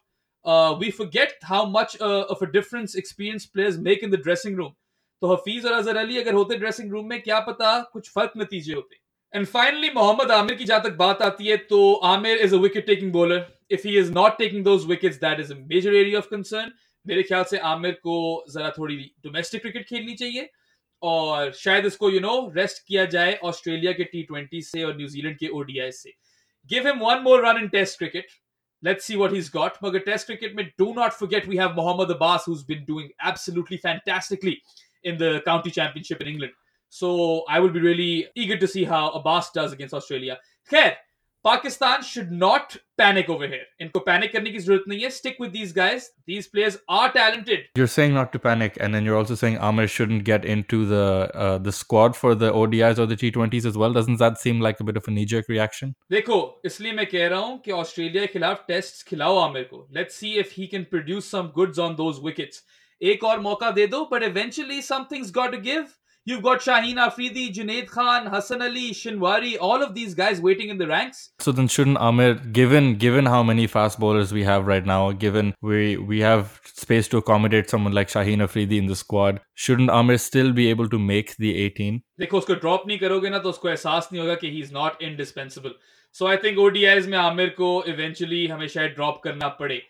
we 0.80 0.90
forget 0.92 1.38
how 1.44 1.66
much 1.70 1.96
of 2.02 2.44
a 2.44 2.48
difference 2.50 2.96
experience 2.96 3.44
players 3.46 3.78
make 3.80 4.04
in 4.04 4.10
the 4.10 4.20
dressing 4.22 4.56
room 4.56 4.72
तो 5.22 5.32
हफीज 5.32 5.66
और 5.66 5.72
अजहर 5.72 5.96
अली 5.96 6.18
अगर 6.18 6.34
होते 6.34 6.56
ड्रेसिंग 6.56 6.92
रूम 6.92 7.08
में, 7.08 7.20
क्या 7.22 7.38
पता 7.42 7.80
कुछ 7.92 8.10
फ़र्क 8.10 8.32
नतीजे 8.36 8.74
होते। 8.74 8.96
एंड 9.32 9.46
फाइनली 9.46 9.90
मोहम्मद 9.90 10.30
आमिर 10.32 10.54
की 10.56 10.64
जहाँ 10.64 10.82
तक 10.82 10.96
बात 10.96 11.22
आती 11.22 11.46
है 11.46 11.56
तो 11.70 11.78
Amir 12.10 12.38
is 12.38 12.54
a 12.54 12.58
wicket 12.58 12.86
taking 12.86 13.12
bowler 13.12 13.46
if 13.70 13.86
he 13.88 13.96
is 13.98 14.12
not 14.12 14.38
taking 14.38 14.64
those 14.64 14.86
wickets 14.88 15.16
that 15.20 15.40
is 15.40 15.52
a 15.52 15.56
major 15.70 15.94
area 15.94 16.18
of 16.18 16.28
concern 16.30 16.72
मेरे 17.06 17.22
ख्याल 17.22 17.44
से 17.50 17.58
आमिर 17.70 17.92
को 18.02 18.14
जरा 18.50 18.70
थोड़ी 18.78 18.96
डोमेस्टिक 19.24 19.60
क्रिकेट 19.62 19.88
खेलनी 19.88 20.14
चाहिए। 20.14 20.48
और 21.03 21.51
शायद 21.59 21.85
इसको 21.85 22.09
यू 22.09 22.19
नो 22.19 22.35
रेस्ट 22.55 22.85
किया 22.87 23.05
जाए 23.15 23.39
ऑस्ट्रेलिया 23.43 23.91
के 23.99 24.03
टी 24.03 24.23
ट्वेंटी 24.23 24.61
से 24.61 24.83
और 24.83 24.97
न्यूजीलैंड 24.97 25.37
के 25.37 25.47
ओडीआई 25.59 25.91
से 25.91 26.13
give 26.69 26.87
him 26.87 26.99
one 26.99 27.21
more 27.23 27.45
run 27.47 27.61
in 27.63 27.67
test 27.67 27.97
cricket 27.97 28.31
Let's 28.83 29.05
see 29.05 29.15
what 29.15 29.31
he's 29.31 29.49
got. 29.49 29.79
Magar 29.81 30.03
Test 30.03 30.25
cricket, 30.25 30.55
mein, 30.55 30.71
do 30.77 30.93
not 30.93 31.13
forget 31.13 31.45
we 31.47 31.57
have 31.57 31.75
Mohammad 31.75 32.09
Abbas, 32.09 32.45
who's 32.45 32.63
been 32.63 32.83
doing 32.85 33.09
absolutely 33.21 33.77
fantastically 33.77 34.61
in 35.03 35.17
the 35.17 35.41
county 35.45 35.69
championship 35.69 36.21
in 36.21 36.27
England. 36.27 36.53
So 36.89 37.43
I 37.47 37.59
will 37.59 37.69
be 37.69 37.79
really 37.79 38.27
eager 38.35 38.57
to 38.57 38.67
see 38.67 38.83
how 38.83 39.11
Abbas 39.11 39.51
does 39.51 39.71
against 39.71 39.93
Australia. 39.93 40.39
Khair, 40.69 40.95
Pakistan 41.45 42.03
should 42.03 42.31
not 42.31 42.75
panic 42.97 43.29
over 43.35 43.47
here. 43.51 43.63
इनको 43.81 44.01
panic 44.07 44.31
करने 44.33 44.51
की 44.51 44.59
जरूरत 44.59 44.83
नहीं 44.87 45.01
है. 45.03 45.09
Stick 45.13 45.39
with 45.43 45.53
these 45.53 45.71
guys. 45.77 46.09
These 46.31 46.47
players 46.55 46.75
are 46.97 47.07
talented. 47.13 47.63
You're 47.79 47.91
saying 47.93 48.13
not 48.17 48.31
to 48.33 48.41
panic, 48.43 48.77
and 48.79 48.97
then 48.97 49.07
you're 49.09 49.17
also 49.21 49.37
saying 49.39 49.57
Amir 49.69 49.87
shouldn't 49.93 50.23
get 50.27 50.45
into 50.55 50.81
the 50.91 51.05
uh, 51.45 51.57
the 51.69 51.73
squad 51.77 52.19
for 52.19 52.33
the 52.43 52.51
ODIs 52.61 53.01
or 53.05 53.07
the 53.13 53.17
T20s 53.23 53.65
as 53.71 53.79
well. 53.83 53.97
Doesn't 53.99 54.19
that 54.23 54.37
seem 54.43 54.61
like 54.67 54.83
a 54.85 54.87
bit 54.91 55.01
of 55.01 55.09
a 55.13 55.15
knee-jerk 55.15 55.49
reaction? 55.55 55.95
देखो 56.11 56.37
इसलिए 56.65 56.91
मैं 56.99 57.05
कह 57.15 57.27
रहा 57.27 57.39
हूँ 57.39 57.57
कि 57.65 57.71
Australia 57.79 58.25
के 58.25 58.33
खिलाफ 58.33 58.63
test 58.67 59.07
खिलाओ 59.07 59.37
आमिर 59.37 59.63
को 59.71 59.87
let's 59.97 60.19
see 60.19 60.33
if 60.39 60.53
he 60.57 60.67
can 60.75 60.83
produce 60.91 61.31
some 61.31 61.51
goods 61.55 61.79
on 61.87 61.95
those 62.03 62.19
wickets 62.25 62.63
एक 63.01 63.23
और 63.31 63.39
मौका 63.49 63.71
दे 63.79 63.87
दो 63.95 64.03
but 64.13 64.23
eventually 64.23 64.81
somethings 64.91 65.31
got 65.39 65.51
to 65.51 65.61
give 65.61 65.87
You've 66.25 66.43
got 66.43 66.59
Shaheen 66.59 66.97
Afridi, 66.97 67.51
Junaid 67.51 67.87
Khan, 67.87 68.27
Hassan 68.27 68.61
Ali, 68.61 68.91
Shinwari, 68.91 69.57
all 69.59 69.81
of 69.81 69.95
these 69.95 70.13
guys 70.13 70.39
waiting 70.39 70.69
in 70.69 70.77
the 70.77 70.85
ranks. 70.85 71.31
So 71.39 71.51
then 71.51 71.67
shouldn't 71.67 71.97
Amir, 71.99 72.35
given 72.35 72.95
given 72.95 73.25
how 73.25 73.41
many 73.41 73.65
fast 73.65 73.99
bowlers 73.99 74.31
we 74.31 74.43
have 74.43 74.67
right 74.67 74.85
now, 74.85 75.11
given 75.13 75.55
we 75.61 75.97
we 75.97 76.19
have 76.19 76.59
space 76.65 77.07
to 77.13 77.17
accommodate 77.17 77.71
someone 77.71 77.93
like 77.93 78.07
Shaheen 78.07 78.43
Afridi 78.47 78.77
in 78.77 78.85
the 78.85 78.95
squad, 78.95 79.41
shouldn't 79.55 79.89
Amir 79.89 80.19
still 80.19 80.53
be 80.53 80.67
able 80.69 80.89
to 80.89 80.99
make 80.99 81.35
the 81.37 81.55
18? 81.63 82.01
देखो 82.19 82.37
उसको 82.37 82.55
drop 82.65 82.83
नहीं 82.87 82.97
करोगे 82.99 83.29
ना 83.29 83.39
तो 83.39 83.49
उसको 83.49 83.69
एहसास 83.69 84.09
नहीं 84.11 84.21
होगा 84.21 84.35
कि 84.43 84.51
he 84.51 84.59
is 84.61 84.73
not 84.73 85.01
indispensable 85.09 85.73
so 86.19 86.27
I 86.27 86.37
think 86.43 86.59
ODIs 86.59 87.07
में 87.09 87.17
आमिर 87.17 87.49
को 87.57 87.71
इवेंचुअली 87.95 88.45
हमें 88.47 88.67
शायद 88.75 88.91
ड्रॉप 89.01 89.21
करना 89.23 89.47
पड़े 89.63 89.81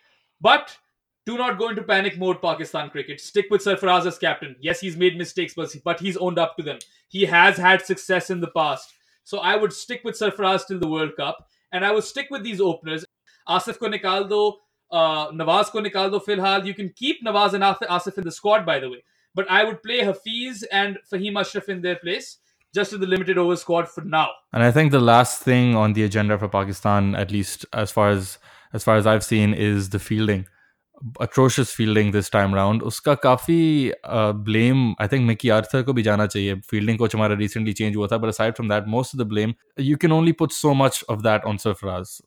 but 0.42 0.78
do 1.27 1.37
not 1.37 1.59
go 1.59 1.69
into 1.69 1.83
panic 1.83 2.19
mode, 2.19 2.41
Pakistan 2.41 2.89
cricket. 2.89 3.21
Stick 3.21 3.47
with 3.51 3.63
Sarfaraz 3.63 4.07
as 4.07 4.17
captain. 4.17 4.55
Yes, 4.61 4.81
he's 4.81 4.97
made 4.97 5.19
mistakes, 5.19 5.55
but 5.55 6.01
he's 6.01 6.17
owned 6.17 6.39
up 6.39 6.57
to 6.57 6.63
them. 6.63 6.79
He 7.09 7.27
has 7.27 7.57
had 7.57 7.85
success 7.85 8.31
in 8.31 8.41
the 8.41 8.47
past. 8.47 8.95
So 9.25 9.39
I 9.39 9.57
would 9.57 9.73
stick 9.73 10.03
with 10.05 10.17
Sarfaraz 10.17 10.69
till 10.69 10.79
the 10.79 10.89
World 10.89 11.17
Cup. 11.17 11.49
And 11.73 11.85
I 11.85 11.91
would 11.91 12.05
stick 12.05 12.29
with 12.31 12.45
these 12.45 12.61
openers. 12.61 13.05
Asif 13.49 13.79
ko 13.79 13.89
nikal 13.89 14.29
do, 14.29 14.55
uh, 14.93 15.33
Nawaz 15.33 15.71
ko 15.71 15.81
nikal 15.81 16.13
do 16.13 16.21
filhal. 16.21 16.65
You 16.65 16.75
can 16.75 16.91
keep 16.95 17.25
Nawaz 17.25 17.55
and 17.55 17.65
Asif 17.65 18.17
in 18.19 18.25
the 18.25 18.31
squad, 18.31 18.65
by 18.65 18.79
the 18.79 18.89
way. 18.89 19.03
But 19.35 19.51
I 19.51 19.65
would 19.65 19.83
play 19.83 20.05
Hafiz 20.05 20.63
and 20.71 20.99
Fahim 21.13 21.39
Ashraf 21.39 21.69
in 21.69 21.83
their 21.83 21.97
place 21.97 22.39
just 22.73 22.93
in 22.93 23.01
the 23.01 23.07
limited 23.07 23.37
over 23.37 23.57
squad 23.57 23.89
for 23.89 24.03
now. 24.03 24.29
And 24.53 24.63
I 24.63 24.71
think 24.71 24.93
the 24.93 25.01
last 25.01 25.43
thing 25.43 25.75
on 25.75 25.95
the 25.95 26.05
agenda 26.05 26.39
for 26.39 26.49
Pakistan, 26.49 27.17
at 27.17 27.33
least 27.33 27.67
as 27.73 27.91
far 27.91 28.11
as 28.11 28.39
as 28.73 28.85
far 28.85 28.97
as 28.97 29.07
I've 29.07 29.25
seen, 29.25 29.55
is 29.55 29.91
the 29.91 29.99
fielding 29.99 30.47
atrocious 31.20 31.72
fielding 31.74 32.12
this 32.12 32.30
time 32.30 32.54
round 32.54 32.82
उसका 32.90 33.14
काफ़ी 33.24 33.92
blame 34.50 34.84
I 35.02 35.08
think 35.08 35.26
Mickey 35.28 35.50
Arthur 35.50 35.84
को 35.84 35.94
भी 35.94 36.04
जाना 36.04 36.26
चाहिए 36.28 36.56
fielding 36.70 36.98
coach 36.98 37.16
हमारा 37.16 37.36
recently 37.36 37.74
change 37.74 37.96
हुआ 37.96 38.08
था 38.12 38.18
but 38.18 38.30
aside 38.30 38.54
from 38.56 38.70
that 38.70 38.88
most 38.88 39.16
of 39.16 39.22
the 39.22 39.28
blame 39.30 39.54
you 39.80 39.98
can 40.02 40.12
only 40.12 40.32
put 40.42 40.52
so 40.52 40.74
much 40.84 41.04
of 41.10 41.22
that 41.22 41.46
on 41.52 41.58
Sarfaraz 41.66 42.18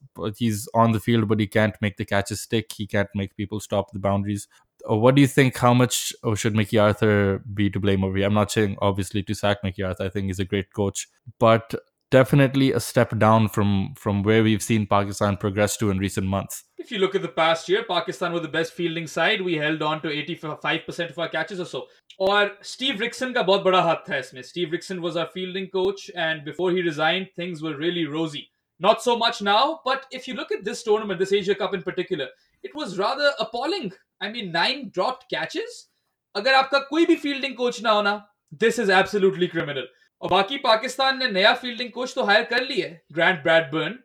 he 0.40 0.46
is 0.46 0.66
on 0.76 0.92
the 0.92 0.98
field 1.06 1.24
but 1.32 1.40
he 1.40 1.46
can't 1.52 1.74
make 1.82 1.96
the 2.00 2.04
catches 2.10 2.42
stick 2.42 2.66
he 2.80 2.86
can't 2.92 3.08
make 3.16 3.32
people 3.36 3.58
stop 3.68 3.96
the 3.96 4.00
boundaries 4.00 4.46
what 4.86 5.14
do 5.14 5.22
you 5.22 5.28
think? 5.28 5.56
How 5.56 5.72
much 5.72 5.98
should 6.36 6.54
Mickey 6.54 6.78
Arthur 6.78 7.42
be 7.54 7.68
to 7.70 7.80
blame 7.80 8.02
over 8.04 8.18
here? 8.18 8.26
I'm 8.26 8.34
not 8.34 8.50
saying 8.50 8.76
obviously 8.82 9.22
to 9.22 9.34
sack 9.34 9.62
Mickey 9.62 9.82
Arthur. 9.82 10.04
I 10.04 10.08
think 10.10 10.26
he's 10.26 10.40
a 10.40 10.44
great 10.44 10.72
coach, 10.74 11.08
but 11.38 11.74
definitely 12.11 12.71
a 12.71 12.79
step 12.79 13.17
down 13.19 13.47
from 13.49 13.93
from 13.95 14.23
where 14.23 14.43
we've 14.43 14.63
seen 14.63 14.87
Pakistan 14.87 15.37
progress 15.37 15.77
to 15.77 15.89
in 15.91 15.99
recent 15.99 16.27
months. 16.27 16.63
If 16.77 16.91
you 16.91 16.99
look 16.99 17.15
at 17.15 17.21
the 17.21 17.33
past 17.39 17.69
year, 17.69 17.83
Pakistan 17.87 18.33
were 18.33 18.39
the 18.39 18.53
best 18.57 18.73
fielding 18.73 19.07
side. 19.07 19.41
We 19.41 19.55
held 19.55 19.81
on 19.81 20.01
to 20.01 20.09
85% 20.09 21.11
of 21.11 21.19
our 21.19 21.29
catches 21.29 21.59
or 21.59 21.65
so. 21.65 21.87
Or 22.17 22.51
Steve 22.61 22.99
Rixon 22.99 23.33
का 23.33 23.43
बहुत 23.43 23.63
बड़ा 23.63 23.81
हाथ 23.81 24.09
था 24.09 24.17
इसमें 24.17 24.41
Steve 24.41 24.71
Rixon 24.71 24.99
was 24.99 25.17
our 25.17 25.29
fielding 25.33 25.67
coach 25.75 26.09
and 26.15 26.43
before 26.45 26.73
he 26.73 26.81
resigned 26.81 27.27
things 27.37 27.61
were 27.63 27.75
really 27.83 28.47
not 28.81 29.01
so 29.03 29.13
much 29.17 29.41
now, 29.45 29.81
but 29.85 30.05
if 30.17 30.27
you 30.27 30.33
look 30.35 30.51
at 30.55 30.61
this 30.65 30.81
tournament, 30.83 31.19
this 31.19 31.33
Asia 31.33 31.55
Cup 31.61 31.73
in 31.77 31.81
particular, 31.87 32.27
it 32.63 32.75
was 32.75 32.97
rather 32.97 33.31
appalling. 33.45 33.89
I 34.21 34.29
mean, 34.35 34.53
nine 34.53 34.85
dropped 34.97 35.25
catches. 35.33 35.79
If 36.35 36.47
आपका 36.47 36.79
कोई 36.89 37.05
भी 37.05 37.15
fielding 37.15 37.55
coach 37.55 37.81
ना 37.83 38.23
this 38.63 38.79
is 38.79 38.89
absolutely 38.89 39.47
criminal. 39.47 39.83
और 40.21 40.29
बाकी 40.29 40.57
पाकिस्तान 40.57 41.17
ने 41.19 41.29
नया 41.31 41.53
fielding 41.53 41.91
coach 41.91 42.13
तो 42.15 42.23
higher 42.23 42.43
कर 42.43 42.63
लिया 42.63 42.87
है 42.87 43.01
Grant 43.13 43.41
Bradburn 43.43 43.97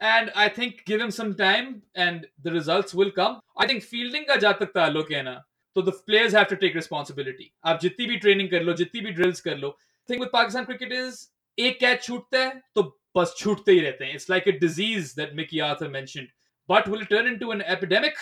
and 0.00 0.30
I 0.36 0.48
think 0.58 0.82
give 0.88 1.00
him 1.00 1.10
some 1.10 1.32
time 1.34 1.74
and 1.96 2.26
the 2.40 2.52
results 2.54 2.94
will 2.94 3.10
come 3.16 3.40
I 3.62 3.68
think 3.68 3.82
fielding 3.82 4.26
का 4.26 4.36
जहाँ 4.36 4.56
तक 4.60 4.72
ताल्लुक 4.74 5.12
है 5.12 5.22
ना 5.22 5.34
तो 5.76 5.82
the 5.82 5.92
players 6.06 6.34
have 6.34 6.44
to 6.44 6.56
take 6.64 6.74
responsibility 6.76 7.50
आप 7.64 7.80
जितनी 7.80 8.06
भी 8.06 8.16
ट्रेनिंग 8.16 8.50
कर 8.50 8.62
लो, 8.62 8.72
जितनी 8.72 9.00
भी 9.00 9.10
ड्रिल्स 9.10 9.40
कर 9.40 9.56
लो 9.58 9.76
think 10.08 10.20
with 10.20 10.30
Pakistan 10.32 10.64
cricket 10.64 10.92
is 10.92 11.26
एक 11.58 11.80
कैच 11.80 12.02
छूटता 12.04 12.38
है 12.38 12.62
तो 12.74 12.82
बस 13.16 13.34
छूटते 13.38 13.72
ही 13.72 13.80
रहते 13.80 14.04
हैं. 14.04 14.14
It's 14.14 14.30
like 14.30 14.48
a 14.48 14.58
disease 14.60 15.14
that 15.16 15.34
Mickey 15.36 15.58
Arthur 15.70 15.88
mentioned 15.88 16.28
but 16.68 16.88
will 16.88 17.04
turn 17.04 17.26
into 17.32 17.52
an 17.52 17.62
epidemic 17.76 18.14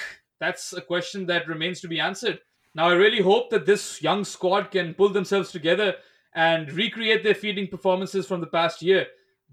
that's 0.43 0.63
a 0.73 0.81
question 0.81 1.25
that 1.27 1.49
remains 1.49 1.81
to 1.81 1.89
be 1.89 1.99
answered. 2.03 2.37
Now, 2.75 2.85
i 2.91 2.95
really 3.01 3.19
hope 3.25 3.51
that 3.55 3.67
this 3.67 3.83
young 4.05 4.23
squad 4.29 4.71
can 4.77 4.95
pull 5.01 5.11
themselves 5.17 5.51
together 5.57 5.89
and 6.36 6.72
recreate 6.72 7.24
their 7.24 7.36
fielding 7.36 7.68
performances 7.68 8.28
from 8.28 8.42
the 8.42 8.48
past 8.48 8.82
year. 8.82 9.06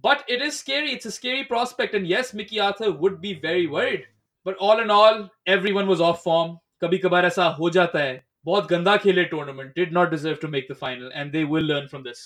But 0.04 0.24
it 0.28 0.42
is 0.42 0.58
scary. 0.58 0.92
It's 0.92 1.06
a 1.06 1.12
scary 1.12 1.44
prospect. 1.44 1.94
And 1.94 2.06
yes, 2.06 2.34
Mickey 2.34 2.60
Arthur 2.60 2.90
would 2.92 3.20
be 3.20 3.34
very 3.34 3.66
worried. 3.68 4.04
But 4.46 4.56
all 4.56 4.80
in 4.80 4.90
all, 4.90 5.30
everyone 5.46 5.86
was 5.86 6.00
off 6.00 6.22
form. 6.24 6.58
कभी 6.84 6.98
कभार 6.98 7.26
ऐसा 7.26 7.44
हो 7.58 7.68
जाता 7.70 7.98
है 7.98 8.20
बहुत 8.44 8.68
गंदा 8.70 8.96
खेले 9.02 9.24
tournament 9.32 9.68
did 9.76 9.92
not 9.94 10.10
deserve 10.10 10.36
to 10.42 10.48
make 10.48 10.66
the 10.70 10.74
final 10.80 11.10
and 11.14 11.30
they 11.32 11.42
will 11.52 11.64
learn 11.72 11.86
from 11.86 12.02
this 12.02 12.24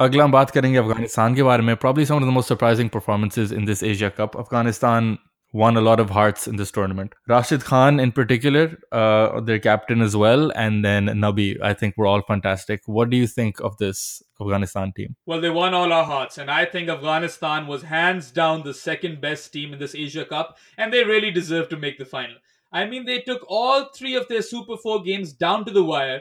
अगला 0.00 0.24
हम 0.24 0.32
बात 0.32 0.50
करेंगे 0.50 0.78
अफगानिस्तान 0.78 1.34
के 1.34 1.42
बारे 1.42 1.62
में 1.62 1.74
probably 1.84 2.06
some 2.06 2.14
of 2.14 2.22
the 2.22 2.32
most 2.38 2.48
surprising 2.48 2.90
performances 2.96 3.52
in 3.52 3.64
this 3.66 3.82
Asia 3.92 4.08
cup 4.18 4.36
Afghanistan 4.38 5.16
won 5.52 5.76
a 5.76 5.80
lot 5.80 6.00
of 6.00 6.10
hearts 6.10 6.46
in 6.46 6.56
this 6.56 6.70
tournament. 6.70 7.14
Rashid 7.28 7.64
Khan, 7.64 7.98
in 7.98 8.12
particular, 8.12 8.78
uh, 8.92 9.40
their 9.40 9.58
captain 9.58 10.02
as 10.02 10.14
well, 10.14 10.52
and 10.54 10.84
then 10.84 11.06
Nabi. 11.06 11.60
I 11.62 11.72
think 11.72 11.96
were 11.96 12.06
all 12.06 12.22
fantastic. 12.22 12.82
What 12.86 13.10
do 13.10 13.16
you 13.16 13.26
think 13.26 13.60
of 13.60 13.76
this 13.78 14.22
Afghanistan 14.40 14.92
team? 14.96 15.16
Well, 15.24 15.40
they 15.40 15.50
won 15.50 15.72
all 15.72 15.92
our 15.92 16.04
hearts, 16.04 16.38
and 16.38 16.50
I 16.50 16.64
think 16.66 16.88
Afghanistan 16.88 17.66
was 17.66 17.82
hands 17.82 18.30
down 18.30 18.64
the 18.64 18.74
second 18.74 19.20
best 19.20 19.52
team 19.52 19.72
in 19.72 19.78
this 19.78 19.94
Asia 19.94 20.24
Cup, 20.24 20.58
and 20.76 20.92
they 20.92 21.04
really 21.04 21.30
deserve 21.30 21.68
to 21.70 21.76
make 21.76 21.98
the 21.98 22.04
final. 22.04 22.36
I 22.72 22.84
mean, 22.84 23.06
they 23.06 23.20
took 23.20 23.44
all 23.48 23.86
three 23.96 24.14
of 24.16 24.28
their 24.28 24.42
Super 24.42 24.76
Four 24.76 25.02
games 25.02 25.32
down 25.32 25.64
to 25.64 25.70
the 25.70 25.84
wire. 25.84 26.20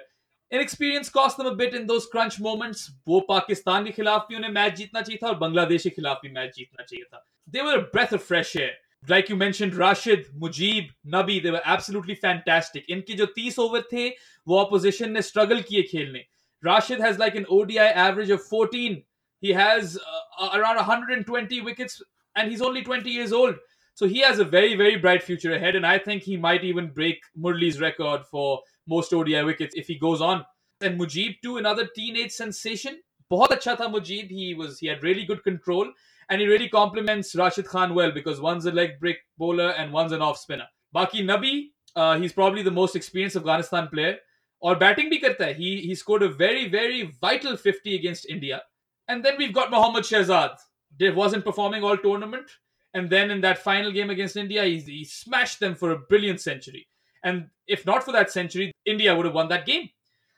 Inexperience 0.51 1.10
cost 1.10 1.38
them 1.38 1.48
a 1.48 1.55
bit 1.55 1.74
in 1.74 1.88
those 1.88 2.05
crunch 2.05 2.39
moments. 2.39 2.91
वो 3.08 3.20
पाकिस्तान 3.29 3.86
के 3.86 3.91
खिलाफ 3.91 4.27
भी 4.29 4.36
उन्हें 4.36 4.51
match 4.51 4.75
जीतना 4.75 5.01
चाहिए 5.01 5.20
था 5.24 5.27
और 5.27 5.36
बांग्लादेश 5.36 5.84
के 5.84 5.89
खिलाफ 5.89 6.20
भी 6.24 6.29
मैच 6.29 6.55
जीतना 6.55 6.84
चाहिए 6.84 7.05
था. 7.13 7.24
They 7.51 7.62
were 7.62 7.77
a 7.79 7.86
breath 7.96 8.13
of 8.13 8.24
fresh 8.24 8.55
air. 8.55 8.74
like 9.08 9.29
you 9.29 9.36
mentioned, 9.36 9.75
Rashid, 9.75 10.27
Mujib, 10.39 10.89
Nabi, 11.08 11.41
they 11.41 11.51
were 11.51 11.62
absolutely 11.63 12.15
fantastic. 12.15 12.86
इनके 12.89 13.15
जो 13.17 13.27
30 13.38 13.60
ओवर 13.60 13.84
थे 13.91 14.08
वो 14.48 14.60
ऑपोजिशन 14.60 15.12
ने 15.12 15.22
स्ट्रगल 15.22 15.62
किए 15.70 15.82
खेलने 15.91 16.24
Rashid 16.65 17.00
has 17.00 17.20
like 17.20 17.36
an 17.36 17.46
ODI 17.55 17.77
average 17.77 18.32
of 18.32 18.44
14. 18.44 19.03
He 19.39 19.53
has 19.53 19.98
uh, 20.39 20.50
around 20.53 20.77
120 20.77 21.62
wickets 21.62 22.01
and 22.36 22.50
he's 22.50 22.62
only 22.62 22.82
20 22.82 23.10
years 23.10 23.32
old. 23.32 23.55
So 23.94 24.08
he 24.08 24.20
has 24.20 24.39
a 24.39 24.44
very, 24.44 24.75
very 24.75 24.96
bright 24.98 25.22
future 25.24 25.53
ahead. 25.53 25.75
And 25.75 25.86
I 25.86 26.00
think 26.00 26.24
he 26.24 26.38
might 26.38 26.63
even 26.63 26.88
break 26.88 27.20
Murli's 27.38 27.79
record 27.79 28.25
for 28.25 28.62
most 28.88 29.13
ODI 29.13 29.44
wickets 29.44 29.75
if 29.75 29.88
he 29.88 29.96
goes 29.96 30.22
on. 30.22 30.44
And 30.82 31.00
Mujib, 31.00 31.36
too, 31.44 31.58
another 31.58 31.88
teenage 31.96 32.32
sensation. 32.32 32.98
बहुत 33.32 33.51
अच्छा 33.51 33.77
था 33.77 33.91
Mujib. 33.94 34.29
He 34.29 34.53
was 34.53 34.79
he 34.79 34.88
had 34.88 35.03
really 35.03 35.25
good 35.25 35.44
control 35.44 35.91
and 36.30 36.40
he 36.40 36.46
really 36.46 36.68
complements 36.68 37.34
Rashid 37.34 37.66
Khan 37.66 37.92
well 37.92 38.12
because 38.12 38.40
one's 38.40 38.64
a 38.64 38.70
leg 38.70 39.00
break 39.00 39.18
bowler 39.37 39.70
and 39.70 39.92
one's 39.92 40.12
an 40.12 40.22
off 40.22 40.38
spinner. 40.38 40.68
Baki 40.94 41.25
Nabi, 41.25 41.70
uh, 41.96 42.18
he's 42.18 42.32
probably 42.32 42.62
the 42.62 42.70
most 42.70 42.94
experienced 42.94 43.37
Afghanistan 43.37 43.88
player. 43.88 44.16
Or 44.60 44.76
batting 44.76 45.10
bhi 45.10 45.20
karta. 45.20 45.52
He, 45.54 45.80
he 45.80 45.94
scored 45.94 46.22
a 46.22 46.28
very, 46.28 46.68
very 46.68 47.12
vital 47.20 47.56
50 47.56 47.94
against 47.96 48.28
India. 48.28 48.62
And 49.08 49.25
then 49.25 49.34
we've 49.38 49.54
got 49.54 49.70
Mohammad 49.70 50.04
Shehzad. 50.04 50.56
He 50.99 51.10
wasn't 51.10 51.44
performing 51.44 51.82
all 51.82 51.96
tournament. 51.96 52.49
And 52.94 53.10
then 53.10 53.30
in 53.30 53.40
that 53.40 53.58
final 53.58 53.90
game 53.90 54.10
against 54.10 54.37
India, 54.37 54.64
he, 54.64 54.78
he 54.78 55.04
smashed 55.04 55.58
them 55.58 55.75
for 55.75 55.90
a 55.90 55.99
brilliant 55.99 56.40
century. 56.40 56.87
And 57.25 57.49
if 57.66 57.87
not 57.87 58.04
for 58.04 58.12
that 58.12 58.30
century, 58.30 58.70
India 58.87 59.14
would 59.16 59.26
have 59.26 59.34
won 59.34 59.49
that 59.49 59.66
game. 59.66 59.88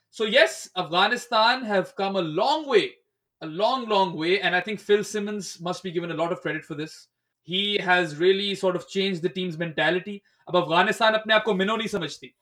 So, 0.09 0.25
yes, 0.25 0.69
Afghanistan 0.75 1.65
have 1.65 1.95
come 1.95 2.15
a 2.15 2.21
long 2.21 2.67
way 2.67 2.93
a 3.42 3.46
long, 3.46 3.88
long 3.88 4.16
way. 4.16 4.40
And 4.40 4.56
I 4.56 4.60
think 4.60 4.80
Phil 4.80 5.04
Simmons 5.04 5.60
must 5.60 5.82
be 5.82 5.92
given 5.92 6.10
a 6.10 6.14
lot 6.14 6.32
of 6.32 6.40
credit 6.40 6.64
for 6.64 6.74
this. 6.74 7.08
He 7.42 7.78
has 7.78 8.16
really 8.16 8.54
sort 8.54 8.76
of 8.76 8.88
changed 8.88 9.22
the 9.22 9.28
team's 9.28 9.58
mentality. 9.58 10.20
अब 10.48 10.56
अफगानिस्तान 10.56 11.14
अपने 11.14 11.34
आप 11.34 11.42
को 11.44 11.54
मिनो 11.54 11.76
नहीं 11.76 11.88
समझती 11.88 12.32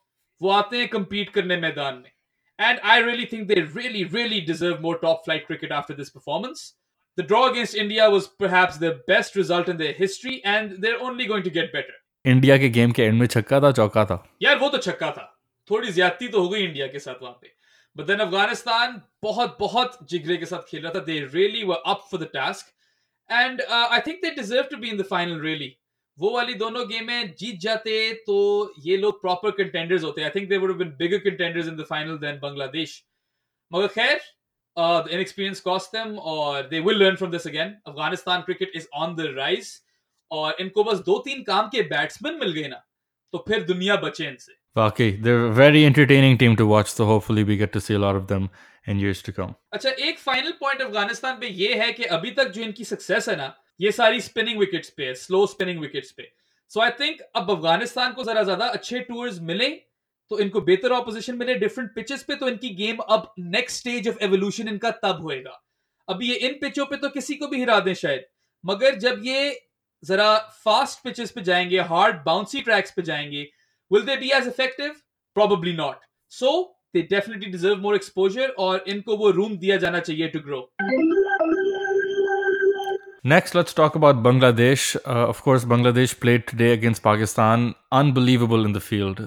वो 0.43 0.51
आते 0.51 0.79
हैं 0.79 0.89
compete 0.91 1.31
करने 1.35 1.57
मैदान 1.61 1.95
में 1.95 2.11
and 2.59 2.81
I 2.83 2.99
really 2.99 3.27
think 3.27 3.49
they 3.49 3.63
really, 3.63 4.05
really 4.05 4.41
deserve 4.41 4.81
more 4.81 4.99
top 4.99 5.25
flight 5.25 5.47
cricket 5.47 5.71
after 5.71 5.95
this 5.95 6.11
performance. 6.11 6.75
The 7.19 7.23
draw 7.23 7.51
against 7.51 7.75
India 7.75 8.11
was 8.11 8.27
perhaps 8.27 8.79
their 8.79 8.95
best 9.07 9.37
result 9.37 9.69
in 9.69 9.77
their 9.77 9.93
history, 9.93 10.43
and 10.45 10.77
they're 10.79 11.01
only 11.01 11.27
going 11.27 11.43
to 11.45 11.51
get 11.51 11.73
better. 11.73 11.97
India 12.27 12.57
के 12.59 12.69
game 12.69 12.93
के 12.93 13.03
and 13.03 13.19
में 13.19 13.27
छक्का 13.27 13.61
था 13.61 13.71
चौका 13.73 14.05
था 14.05 14.17
यार 14.43 14.57
वो 14.59 14.69
तो 14.69 14.79
छक्का 14.87 15.11
था 15.19 15.25
थोड़ी 15.71 15.93
ज्यादती 15.93 16.29
तो 16.29 16.41
हो 16.43 16.49
गई 16.49 16.63
इंडिया 16.63 16.87
के 16.87 16.99
साथ 16.99 17.23
वहां 17.23 17.35
पे 17.43 17.53
बट 17.98 18.06
देन 18.08 18.20
अफ़गानिस्तान 18.20 19.02
बहुत 19.24 19.58
बहुत 19.60 19.98
जिगरे 20.10 20.38
के 20.38 20.46
साथ 20.46 20.70
खेल 20.70 20.82
रहा 20.84 20.94
था. 20.94 21.00
They 21.00 21.20
really 21.34 21.64
were 21.64 21.84
up 21.86 22.08
for 22.12 22.20
the 22.20 22.30
task 22.34 22.74
and 23.30 23.62
I 23.62 24.00
think 24.08 24.22
they 24.22 24.32
deserve 24.36 24.68
to 24.72 24.78
be 24.78 24.90
in 24.90 24.98
the 24.98 25.06
final 25.10 25.40
really 25.42 25.76
वो 26.18 26.30
वाली 26.32 26.54
दोनों 26.56 26.88
गेमें 26.90 27.34
जीत 27.40 27.60
जाते 27.62 27.94
तो 28.28 28.36
ये 28.80 28.98
लोग 28.98 29.22
प्रॉपर 29.22 29.52
कंटेंडर्स 29.62 30.04
होते. 30.04 30.24
I 30.24 30.30
think 30.36 30.50
they 30.50 30.58
would 30.58 30.78
been 30.78 30.96
bigger 30.98 31.18
contenders 31.30 31.68
in 31.68 31.76
the 31.76 31.86
final 31.90 32.18
than 32.18 32.40
Bangladesh 32.40 33.02
मगर 33.72 33.88
खैर 33.88 34.20
uh, 34.78 35.02
the 35.04 35.10
inexperience 35.10 35.60
cost 35.60 35.92
them 35.92 36.18
or 36.20 36.64
they 36.64 36.80
will 36.80 36.98
learn 36.98 37.18
from 37.18 37.32
this 37.32 37.46
again. 37.46 37.72
Afghanistan 37.88 38.42
cricket 38.42 38.72
is 38.76 38.88
on 38.96 39.16
the 39.16 39.34
rise 39.38 39.72
और 40.32 40.56
इनको 40.60 40.84
बस 40.84 41.00
दो 41.06 41.18
तीन 41.26 41.44
काम 41.44 41.68
के 41.70 41.82
बैट्समैन 41.90 42.40
मिल 42.40 42.52
गए 42.52 42.68
ना 42.68 42.84
तो 43.34 43.44
फिर 43.48 43.64
दुनिया 43.64 43.96
बचे 43.96 44.28
इनसे। 44.28 44.54
वाकई 44.78 45.10
a 45.22 45.38
very 45.54 45.84
entertaining 45.86 46.38
team 46.38 46.56
to 46.56 46.66
watch, 46.66 46.92
so 46.92 47.06
hopefully 47.06 47.44
we 47.44 47.58
get 47.58 47.74
to 47.74 47.82
see 47.82 47.96
a 47.96 48.00
lot 48.00 48.16
of 48.16 48.28
them 48.28 48.50
in 48.88 49.00
years 49.00 49.22
to 49.24 49.34
come. 49.38 49.56
अच्छा 49.74 49.90
एक 49.90 50.20
फाइनल 50.20 50.52
पॉइंट 50.60 50.82
अफ़गानिस्तान 50.82 51.40
पे 51.40 51.48
ये 51.48 51.74
है 51.82 51.92
कि 51.94 52.04
अभी 52.18 52.32
तक 52.38 52.52
जो 52.52 52.62
इनकी 52.62 52.84
सक्सेस 52.84 53.30
है 53.30 53.36
ना, 53.38 53.54
ये 53.82 53.92
सारी 53.92 54.22
स्पिनिंग 54.22 54.60
विकेट्स 54.60 54.90
पे 54.98 55.06
है 55.06 55.14
स्लो 55.16 55.46
स्पिनिंग 55.48 55.80
विकेट्स 55.82 56.12
पे। 56.12 56.32
सो 56.72 56.82
आई 56.82 56.90
थिंक 57.00 57.22
अब 57.36 57.52
अफ़गानिस्तान 57.52 58.14
को 58.14 58.24
जरा 58.24 58.44
ज़्यादा 58.44 58.66
अच्छे 58.70 59.00
टूर्स 59.10 59.40
मिले 59.50 59.70
तो 60.32 60.40
इनको 60.40 60.62
बेहतर 60.62 60.92
ऑपोजिशन 60.94 61.36
मिले 61.38 61.56
डिफरेंट 61.60 61.90
पिचेस 61.96 62.24
पे 62.24 62.36
तो 62.36 62.48
इनकी 62.50 62.70
गेम 62.76 62.98
अब 62.98 63.34
नेक्स्ट 63.40 63.80
स्टेज 63.80 64.08
ऑफ़ 64.10 64.24
एवोल्यूशन 64.24 64.68
इनका 64.68 64.92
तब 65.04 65.22
होएगा। 65.24 65.62
अभी 66.08 66.30
ये 66.30 66.36
इन 66.48 66.58
पिचों 66.62 66.86
पे 66.86 66.98
तो 66.98 67.10
किसी 67.10 67.36
को 67.36 67.48
भी 67.48 67.58
हिरा 67.58 67.80
दें 67.80 67.94
शायद, 67.94 68.26
मगर 68.64 68.96
जब 69.00 69.22
ये 69.26 69.60
जरा 70.04 70.38
फास्ट 70.66 71.04
पिचेस 71.04 71.32
पे 71.32 71.42
जाएँगे 71.42 71.80
हार्ड 71.90 72.24
बाउंसी 72.26 72.62
ट्रैक्स 72.62 72.92
पे 72.92 73.02
जाएँगे 73.02 73.44
will 73.91 74.03
they 74.07 74.17
B 74.17 74.31
as 74.37 74.47
effective 74.49 74.93
probably 75.37 75.73
not 75.77 76.05
so 76.33 76.53
they 76.95 77.03
definitely 77.11 77.51
deserve 77.51 77.83
more 77.83 77.95
exposure 77.95 78.55
और 78.59 78.85
इनको 78.89 79.17
वो 79.17 79.31
रूम 79.41 79.57
दिया 79.59 79.77
जाना 79.77 80.01
चाहिए 80.01 80.29
to 80.29 80.41
grow 80.41 80.61
Next, 83.24 83.54
let's 83.54 83.72
talk 83.72 83.94
about 83.94 84.24
Bangladesh. 84.24 84.96
Uh, 85.06 85.28
of 85.30 85.44
course, 85.44 85.64
Bangladesh 85.64 86.20
played 86.20 86.48
today 86.48 86.74
against 86.74 87.04
Pakistan. 87.04 87.76
Unbelievable 87.92 88.66
in 88.66 88.72
the 88.72 88.80
field. 88.80 89.20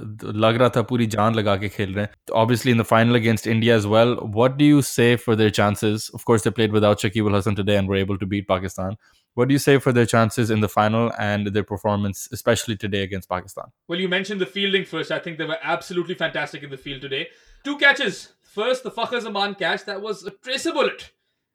lag 0.45 0.57
raha 0.63 0.73
tha 0.77 0.83
puri 0.83 1.07
jaan 1.07 1.37
laga 1.41 1.55
ke 1.61 1.71
khel 1.77 1.95
rahe 1.99 2.09
Obviously, 2.33 2.73
in 2.73 2.83
the 2.83 2.85
final 2.85 3.15
against 3.15 3.47
India 3.47 3.77
as 3.77 3.87
well. 3.87 4.17
What 4.41 4.57
do 4.57 4.65
you 4.65 4.83
say 4.83 5.15
for 5.15 5.37
their 5.37 5.55
chances? 5.61 6.09
Of 6.13 6.25
course, 6.25 6.43
they 6.43 6.51
played 6.51 6.73
without 6.73 7.07
Shakib 7.07 7.31
Al 7.31 7.39
Hasan 7.39 7.55
today 7.63 7.77
and 7.77 7.95
were 7.95 8.03
able 8.03 8.19
to 8.19 8.27
beat 8.27 8.49
Pakistan. 8.49 8.99
What 9.35 9.47
do 9.47 9.59
you 9.61 9.65
say 9.69 9.79
for 9.79 9.93
their 9.93 10.13
chances 10.17 10.51
in 10.51 10.69
the 10.69 10.75
final 10.77 11.13
and 11.31 11.55
their 11.55 11.71
performance, 11.73 12.29
especially 12.33 12.77
today 12.77 13.05
against 13.05 13.29
Pakistan? 13.29 13.73
Well, 13.87 14.01
you 14.01 14.09
mentioned 14.09 14.41
the 14.41 14.53
fielding 14.59 14.85
first. 14.97 15.13
I 15.13 15.21
think 15.21 15.39
they 15.39 15.53
were 15.55 15.63
absolutely 15.63 16.17
fantastic 16.17 16.65
in 16.65 16.71
the 16.71 16.85
field 16.89 17.01
today. 17.01 17.29
Two 17.63 17.79
catches. 17.79 18.33
First, 18.43 18.83
the 18.83 18.91
Fakhar 18.91 19.21
Zaman 19.21 19.55
catch. 19.55 19.85
That 19.85 20.03
was 20.03 20.25
a 20.25 20.33
tracer 20.33 20.73
bullet 20.73 21.13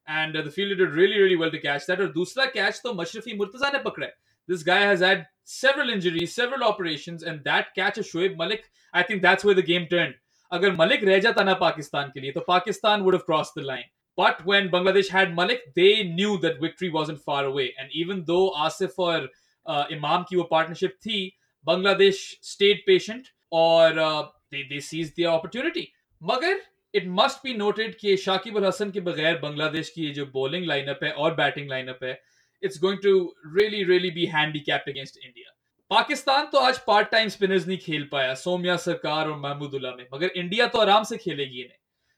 and 0.09 0.37
uh, 0.37 0.43
the 0.43 0.51
fielder 0.51 0.75
did 0.75 0.95
really 0.95 1.19
really 1.21 1.37
well 1.37 1.51
to 1.51 1.61
catch 1.61 1.87
that 1.87 2.01
और 2.01 2.13
दूसरा 2.13 2.53
catch 2.53 2.83
तो 2.83 2.93
मशरफी 2.95 3.37
मुर्तजा 3.37 3.71
ने 3.73 3.79
पकड़ा 3.85 4.09
this 4.49 4.63
guy 4.63 4.81
has 4.81 5.01
had 5.01 5.27
several 5.45 5.91
injuries 5.91 6.35
several 6.35 6.65
operations 6.65 7.23
and 7.23 7.43
that 7.45 7.75
catch 7.75 7.99
of 7.99 8.05
Shoaib 8.05 8.37
Malik 8.37 8.71
I 8.93 9.03
think 9.03 9.23
that's 9.23 9.45
where 9.45 9.55
the 9.55 9.63
game 9.63 9.87
turned 9.87 10.15
अगर 10.53 10.73
मलिक 10.77 11.05
रह 11.05 11.19
जाता 11.19 11.45
ना 11.45 11.55
पाकिस्तान 11.61 12.11
के 12.15 12.21
लिए 12.21 12.33
तो 12.33 12.41
Pakistan 12.49 13.03
would 13.05 13.15
have 13.15 13.25
crossed 13.31 13.55
the 13.55 13.65
line 13.69 13.89
but 14.17 14.45
when 14.51 14.69
Bangladesh 14.75 15.09
had 15.09 15.35
Malik 15.39 15.65
they 15.79 16.05
knew 16.05 16.37
that 16.45 16.61
victory 16.61 16.91
wasn't 16.97 17.25
far 17.31 17.45
away 17.45 17.73
and 17.81 17.97
even 18.03 18.23
though 18.29 18.45
Asif 18.67 18.99
और 18.99 19.29
uh, 19.67 19.85
Imam 19.97 20.25
की 20.29 20.37
वो 20.37 20.49
partnership 20.53 21.01
थी 21.07 21.33
Bangladesh 21.67 22.23
stayed 22.53 22.85
patient 22.87 23.33
और 23.53 23.99
uh, 23.99 24.23
they, 24.51 24.63
they 24.71 24.81
seized 24.81 25.17
the 25.17 25.27
opportunity 25.27 25.87
मगर 26.23 26.61
it 26.94 27.06
must 27.20 27.44
be 27.44 27.54
noted 27.54 27.96
कि 28.00 28.16
शाकिब 28.18 28.58
अल 28.58 28.66
हसन 28.66 28.92
के 28.92 29.02
बगैर 29.02 29.40
बांग्लादेश 29.40 29.90
की 29.90 30.10
जो 30.14 30.26
बॉलिंग 30.34 30.66
लाइनअप 30.66 31.04
है 31.04 31.12
और 31.14 31.36
बैटिंग 31.36 31.70
लाइनअप 31.70 32.04
है 32.04 32.20
it's 32.64 32.80
going 32.82 33.00
to 33.04 33.14
really 33.58 33.84
really 33.84 34.12
be 34.12 34.26
handicapped 34.36 34.90
against 34.90 35.18
India 35.18 35.56
Pakistan 35.92 36.46
तो 36.46 36.60
आज 36.60 36.80
पार्ट 36.88 37.10
टाइम 37.12 37.30
स्पिनर्स 37.30 37.68
नहीं 37.68 37.78
खेल 37.78 38.08
पाया, 38.12 38.34
सोमिया 38.36 38.76
सरकार 38.78 39.28
और 39.28 39.38
महमूदुल्ला 39.38 39.92
में, 39.92 40.06
मगर 40.14 40.32
इंडिया 40.36 40.68
तो 40.68 40.80
आराम 40.80 41.04
से 41.04 41.18
खेलेगी 41.18 41.62
इन्हें। 41.62 41.78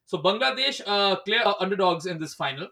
So 0.10 0.17
Bangladesh 0.17 0.81
clear 0.88 1.41
underdogs 1.41 2.07
in 2.07 2.17
this 2.19 2.36
final 2.38 2.67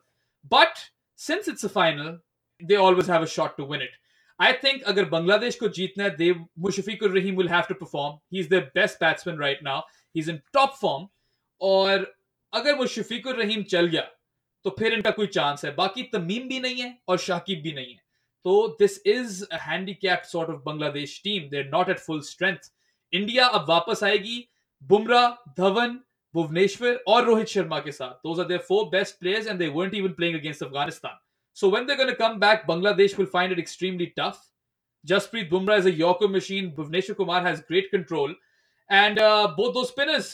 but 0.51 0.77
since 1.19 1.49
it's 1.49 1.65
a 1.65 1.69
final 1.69 2.19
they 2.61 2.75
always 2.77 3.09
have 3.11 3.21
a 3.21 3.31
shot 3.35 3.55
to 3.57 3.65
win 3.71 3.81
it 3.81 3.95
I 4.39 4.53
think 4.63 4.83
अगर 4.87 5.05
बांग्लादेश 5.09 5.55
को 5.59 5.67
जीतना 5.77 6.03
है 6.03 6.15
देव 6.15 6.45
Mushfiqur 6.59 7.11
Rahim 7.11 7.37
will 7.37 7.49
have 7.49 7.63
to 7.69 7.75
perform 7.75 8.17
he 8.33 8.39
is 8.39 8.49
the 8.49 8.61
best 8.75 8.99
batsman 9.01 9.39
right 9.39 9.63
now 9.63 9.79
he 9.79 10.21
is 10.21 10.29
in 10.31 10.41
top 10.53 10.75
form 10.81 11.07
और 11.61 12.13
अगर 12.53 12.75
वो 12.75 12.85
शफीक 12.87 13.27
रहीम 13.29 13.63
चल 13.65 13.87
गया 13.87 14.01
तो 14.65 14.75
फिर 14.79 14.93
इनका 14.93 15.11
कोई 15.11 15.27
चांस 15.27 15.65
है। 15.65 15.73
बाकी 15.75 16.03
तमीम 16.13 16.47
भी 16.47 16.59
नहीं 16.59 16.81
है 16.81 16.97
और 17.07 17.17
शाकिब 17.19 17.61
भी 17.61 17.71
नहीं 17.73 17.93
है। 17.93 18.01
तो 18.45 18.67
this 18.79 19.01
is 19.07 19.43
handicap 19.45 20.23
sort 20.25 20.49
of 20.49 20.61
Bangladesh 20.63 21.19
team 21.23 21.49
there 21.49 21.69
not 21.69 21.89
at 21.89 21.99
full 21.99 22.21
strength 22.23 22.71
India 23.13 23.47
अब 23.47 23.65
वापस 23.69 24.03
आएगी। 24.03 24.45
बुमराह, 24.81 25.29
धवन, 25.57 25.99
भुवनेश्वर 26.33 27.03
और 27.07 27.23
रोहित 27.25 27.47
शर्मा 27.47 27.79
के 27.79 27.91
साथ। 27.91 28.27
Those 28.27 28.41
are 28.41 28.57
four 28.59 28.85
best 28.89 29.19
players 29.19 29.47
and 29.47 29.59
they 29.59 29.67
won't 29.69 29.93
even 29.95 30.13
playing 30.13 30.39
against 30.39 30.63
Afghanistan 30.63 31.17
so 31.57 31.69
when 31.71 31.85
they 31.85 32.13
come 32.13 32.39
back 32.39 32.63
Bangladesh 32.67 33.17
will 33.19 33.27
find 33.33 33.51
it 33.51 33.59
extremely 33.59 34.05
tough 34.19 34.41
Jasprit 35.05 35.49
Bumrah 35.49 35.77
is 35.77 35.87
a 35.87 35.91
योको 35.95 36.27
machine 36.27 36.69
Bhuvneshwar 36.75 37.15
Kumar 37.15 37.47
has 37.47 37.61
great 37.67 37.91
control 37.91 38.35
and 38.89 39.19
both 39.57 39.73
the 39.73 39.83
spinners 39.85 40.31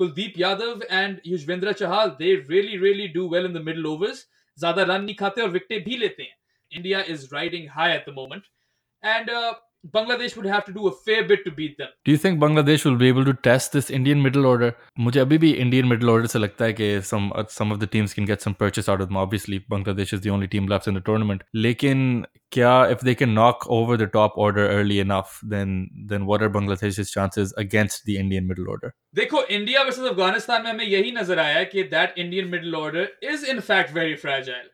Kuldeep 0.00 0.36
Yadav 0.36 0.82
and 0.90 1.20
Yuzvendra 1.26 1.74
Chahal, 1.76 2.18
they 2.18 2.36
really, 2.36 2.78
really 2.78 3.08
do 3.08 3.26
well 3.26 3.44
in 3.44 3.52
the 3.52 3.62
middle 3.62 3.86
overs. 3.86 4.26
Zada 4.58 4.86
run 4.86 5.06
nahi 5.06 5.16
khate 5.18 5.38
aur 5.38 5.48
vikte 5.48 5.86
bhi 5.86 6.00
lete 6.00 6.18
hain. 6.18 6.36
India 6.70 7.04
is 7.04 7.30
riding 7.32 7.66
high 7.66 7.92
at 7.92 8.04
the 8.06 8.12
moment. 8.12 8.44
And 9.02 9.30
uh, 9.30 9.54
Bangladesh 9.85 10.35
would 10.37 10.45
have 10.45 10.63
to 10.65 10.71
do 10.71 10.87
a 10.87 10.91
fair 10.91 11.23
bit 11.23 11.43
to 11.43 11.51
beat 11.51 11.75
them. 11.77 11.87
Do 12.05 12.11
you 12.11 12.17
think 12.17 12.39
Bangladesh 12.39 12.85
will 12.85 12.97
be 12.97 13.07
able 13.07 13.25
to 13.25 13.33
test 13.33 13.71
this 13.73 13.89
Indian 13.89 14.21
middle 14.21 14.45
order? 14.45 14.75
मुझे 14.99 15.19
अभी 15.19 15.37
भी 15.37 15.51
Indian 15.63 15.87
middle 15.91 16.09
order 16.09 16.27
से 16.27 16.39
लगता 16.39 16.65
है 16.65 16.73
कि 16.73 16.89
some 17.03 17.31
uh, 17.33 17.45
some 17.53 17.71
of 17.75 17.79
the 17.79 17.87
teams 17.95 18.13
can 18.13 18.27
get 18.31 18.43
some 18.47 18.55
purchase 18.59 18.89
out 18.93 19.01
of 19.01 19.09
them. 19.09 19.17
Obviously, 19.17 19.59
Bangladesh 19.73 20.13
is 20.13 20.21
the 20.21 20.33
only 20.35 20.47
team 20.47 20.67
left 20.67 20.91
in 20.91 20.99
the 20.99 21.03
tournament. 21.09 21.41
लेकिन 21.55 22.25
क्या 22.51 22.75
if 22.91 23.01
they 23.07 23.15
can 23.15 23.33
knock 23.39 23.67
over 23.79 23.97
the 24.03 24.09
top 24.19 24.37
order 24.47 24.67
early 24.77 24.99
enough, 24.99 25.35
then 25.55 25.75
then 26.13 26.29
what 26.31 26.43
are 26.43 26.53
Bangladesh's 26.59 27.11
chances 27.17 27.53
against 27.65 28.05
the 28.05 28.17
Indian 28.23 28.47
middle 28.51 28.71
order? 28.75 28.95
देखो 29.15 29.43
India 29.59 29.83
versus 29.83 30.11
Afghanistan 30.11 30.63
में 30.63 30.71
हमें 30.71 30.85
यही 30.85 31.11
नजर 31.11 31.39
आया 31.39 31.63
कि 31.75 31.83
that 31.97 32.17
Indian 32.25 32.47
middle 32.47 32.75
order 32.75 33.11
is 33.33 33.49
in 33.49 33.59
fact 33.59 33.93
very 33.95 34.15
fragile 34.25 34.69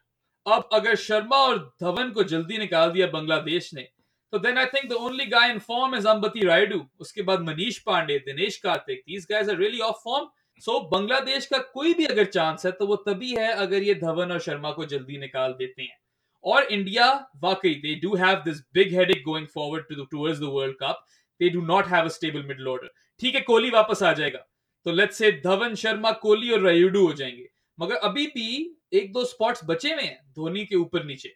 अब 0.45 0.69
अगर 0.73 0.95
शर्मा 0.95 1.37
और 1.45 1.57
धवन 1.81 2.09
को 2.17 2.23
जल्दी 2.33 2.57
निकाल 2.57 2.91
दिया 2.91 3.07
बांग्लादेश 3.13 3.73
ने 3.73 3.87
तो 4.32 4.38
then 4.38 4.58
I 4.58 4.66
think 4.66 4.88
the 4.90 4.92
only 4.92 5.24
guy 5.26 5.50
in 5.50 5.58
form 5.58 5.94
is 5.96 6.08
Ambati 6.08 6.40
Rayudu 6.40 6.80
उसके 7.00 7.22
बाद 7.22 7.40
Manish 7.40 7.78
Pandey 7.78 8.18
Dinesh 8.18 8.56
Karthik 8.56 9.02
these 9.06 9.26
guys 9.30 9.48
are 9.48 9.56
really 9.56 9.78
off 9.78 9.96
form 10.04 10.28
so 10.58 10.80
Bangladesh 10.88 11.46
का 11.46 11.58
कोई 11.58 11.94
भी 11.94 12.04
अगर 12.04 12.24
चांस 12.24 12.66
है 12.66 12.72
तो 12.72 12.86
वो 12.86 12.96
तभी 12.96 13.34
है 13.36 13.52
अगर 13.52 13.82
ये 13.82 13.94
धवन 13.94 14.32
और 14.32 14.40
शर्मा 14.40 14.70
को 14.70 14.84
जल्दी 14.84 15.18
निकाल 15.18 15.52
देते 15.52 15.82
हैं 15.82 15.98
और 16.44 16.62
इंडिया 16.62 17.30
वाकई 17.36 17.74
they 17.74 17.94
do 17.94 18.14
have 18.16 18.36
this 18.36 18.60
big 18.74 18.94
headache 18.94 19.22
going 19.24 19.46
forward 19.46 19.84
to 19.84 20.04
towards 20.04 20.38
the 20.38 20.42
world 20.42 20.76
cup 20.80 21.04
they 21.40 21.48
do 21.48 21.60
not 21.60 21.86
have 21.86 22.04
a 22.04 22.08
stable 22.08 22.42
middle 22.42 22.68
order 22.68 22.90
ठीक 23.20 23.34
है 23.34 23.40
कोहली 23.40 23.70
वापस 23.70 24.02
आ 24.02 24.12
जाएगा। 24.12 24.38
तो 24.84 24.92
लेट्स 24.92 25.16
से 25.16 25.32
धवन 25.32 25.74
शर्मा 25.74 26.12
कोहली 26.12 26.50
और 26.50 26.60
रायुडू 26.60 27.06
हो 27.06 27.12
जाएँगे। 27.12 27.48
मगर 27.80 27.94
अभी 27.94 28.26
भी 28.26 28.80
एक 28.92 29.12
दो 29.12 29.24
स्पॉट्स 29.24 29.60
बचे 29.64 29.92
हुए 29.92 30.02
हैं 30.02 30.20
धोनी 30.30 30.64
के 30.64 30.76
ऊपर 30.76 31.04
नीचे 31.04 31.34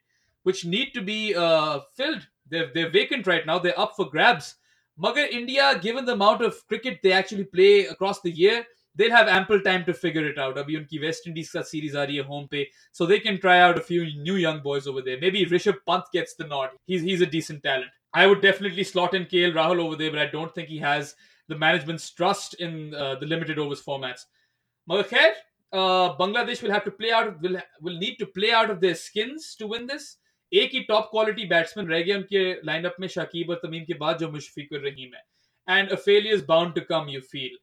need 0.65 0.91
to 0.95 1.03
be 1.03 1.35
uh, 1.35 1.79
filled. 2.01 2.25
They're, 2.49 2.71
they're 2.75 2.91
vacant 2.91 3.27
right 3.27 3.47
now 3.47 3.59
they're 3.59 3.79
up 3.79 3.95
for 3.97 4.09
grabs 4.09 4.57
Magar 4.99 5.29
India, 5.31 5.79
given 5.81 6.07
the 6.07 6.13
amount 6.13 6.41
of 6.41 6.67
cricket 6.69 7.01
they 7.03 7.13
actually 7.13 7.45
play 7.45 7.87
across 7.87 8.23
the 8.23 8.31
year, 8.31 8.65
they'll 8.95 9.15
have 9.15 9.29
ample 9.29 9.61
time 9.61 9.85
to 9.85 9.93
figure 9.93 10.27
it 10.27 10.39
out. 10.39 10.57
Abhi 10.57 11.03
West 11.03 11.27
Indies 11.27 11.51
ka 11.51 11.63
series 11.63 11.93
rahi 11.95 12.17
hai 12.21 12.27
home 12.27 12.49
pe, 12.49 12.67
so 12.93 13.05
they 13.05 13.21
can 13.21 13.39
try 13.39 13.61
out 13.61 13.77
a 13.77 13.83
few 13.83 14.07
new 14.23 14.37
young 14.37 14.61
boys 14.61 14.87
over 14.87 15.03
there. 15.03 15.19
Maybe 15.21 15.45
Rishabh 15.45 15.79
Pant 15.87 16.05
gets 16.13 16.35
the 16.35 16.47
nod. 16.47 16.71
He's 16.87 17.03
he's 17.03 17.21
a 17.21 17.27
decent 17.27 17.63
talent. 17.63 17.91
I 18.15 18.27
would 18.27 18.41
definitely 18.41 18.85
slot 18.85 19.13
in 19.13 19.27
KL 19.27 19.53
Rahul 19.53 19.81
over 19.81 19.97
there, 19.97 20.11
but 20.11 20.21
I 20.21 20.27
don't 20.27 20.55
think 20.55 20.69
he 20.69 20.79
has 20.79 21.15
the 21.49 21.59
management's 21.59 22.11
trust 22.11 22.55
in 22.55 22.95
uh, 22.95 23.17
the 23.17 23.27
limited 23.27 23.59
overs 23.59 23.83
formats. 23.83 24.23
Magar 24.89 25.09
khair, 25.09 25.33
uh, 25.73 26.17
Bangladesh 26.17 26.63
will 26.63 26.71
have 26.71 26.85
to 26.85 26.91
play 26.91 27.13
out 27.13 27.39
will 27.43 27.61
will 27.83 27.99
need 27.99 28.17
to 28.17 28.25
play 28.25 28.53
out 28.53 28.71
of 28.71 28.81
their 28.81 28.95
skins 28.95 29.55
to 29.57 29.67
win 29.67 29.87
this. 29.87 30.17
एक 30.55 30.75
ही 30.75 30.81
top 30.89 31.09
quality 31.11 31.45
batsman 31.49 31.89
रह 31.89 32.03
गए 32.03 32.13
उनके 32.15 32.53
lineup 32.67 32.97
में 33.01 33.09
शकीब 33.19 33.51
और 33.51 33.61
तमीम 33.65 33.85
के 33.85 33.95
बाद 34.05 34.19
जो 34.19 34.31
मुशफिकुर 34.33 34.81
रहीम 34.89 35.15
है 35.15 35.79
and 35.79 35.91
a 35.91 35.95
failure 35.95 36.35
is 36.35 36.45
bound 36.49 36.75
to 36.75 36.81
come 36.91 37.09
you 37.11 37.21
feel 37.31 37.57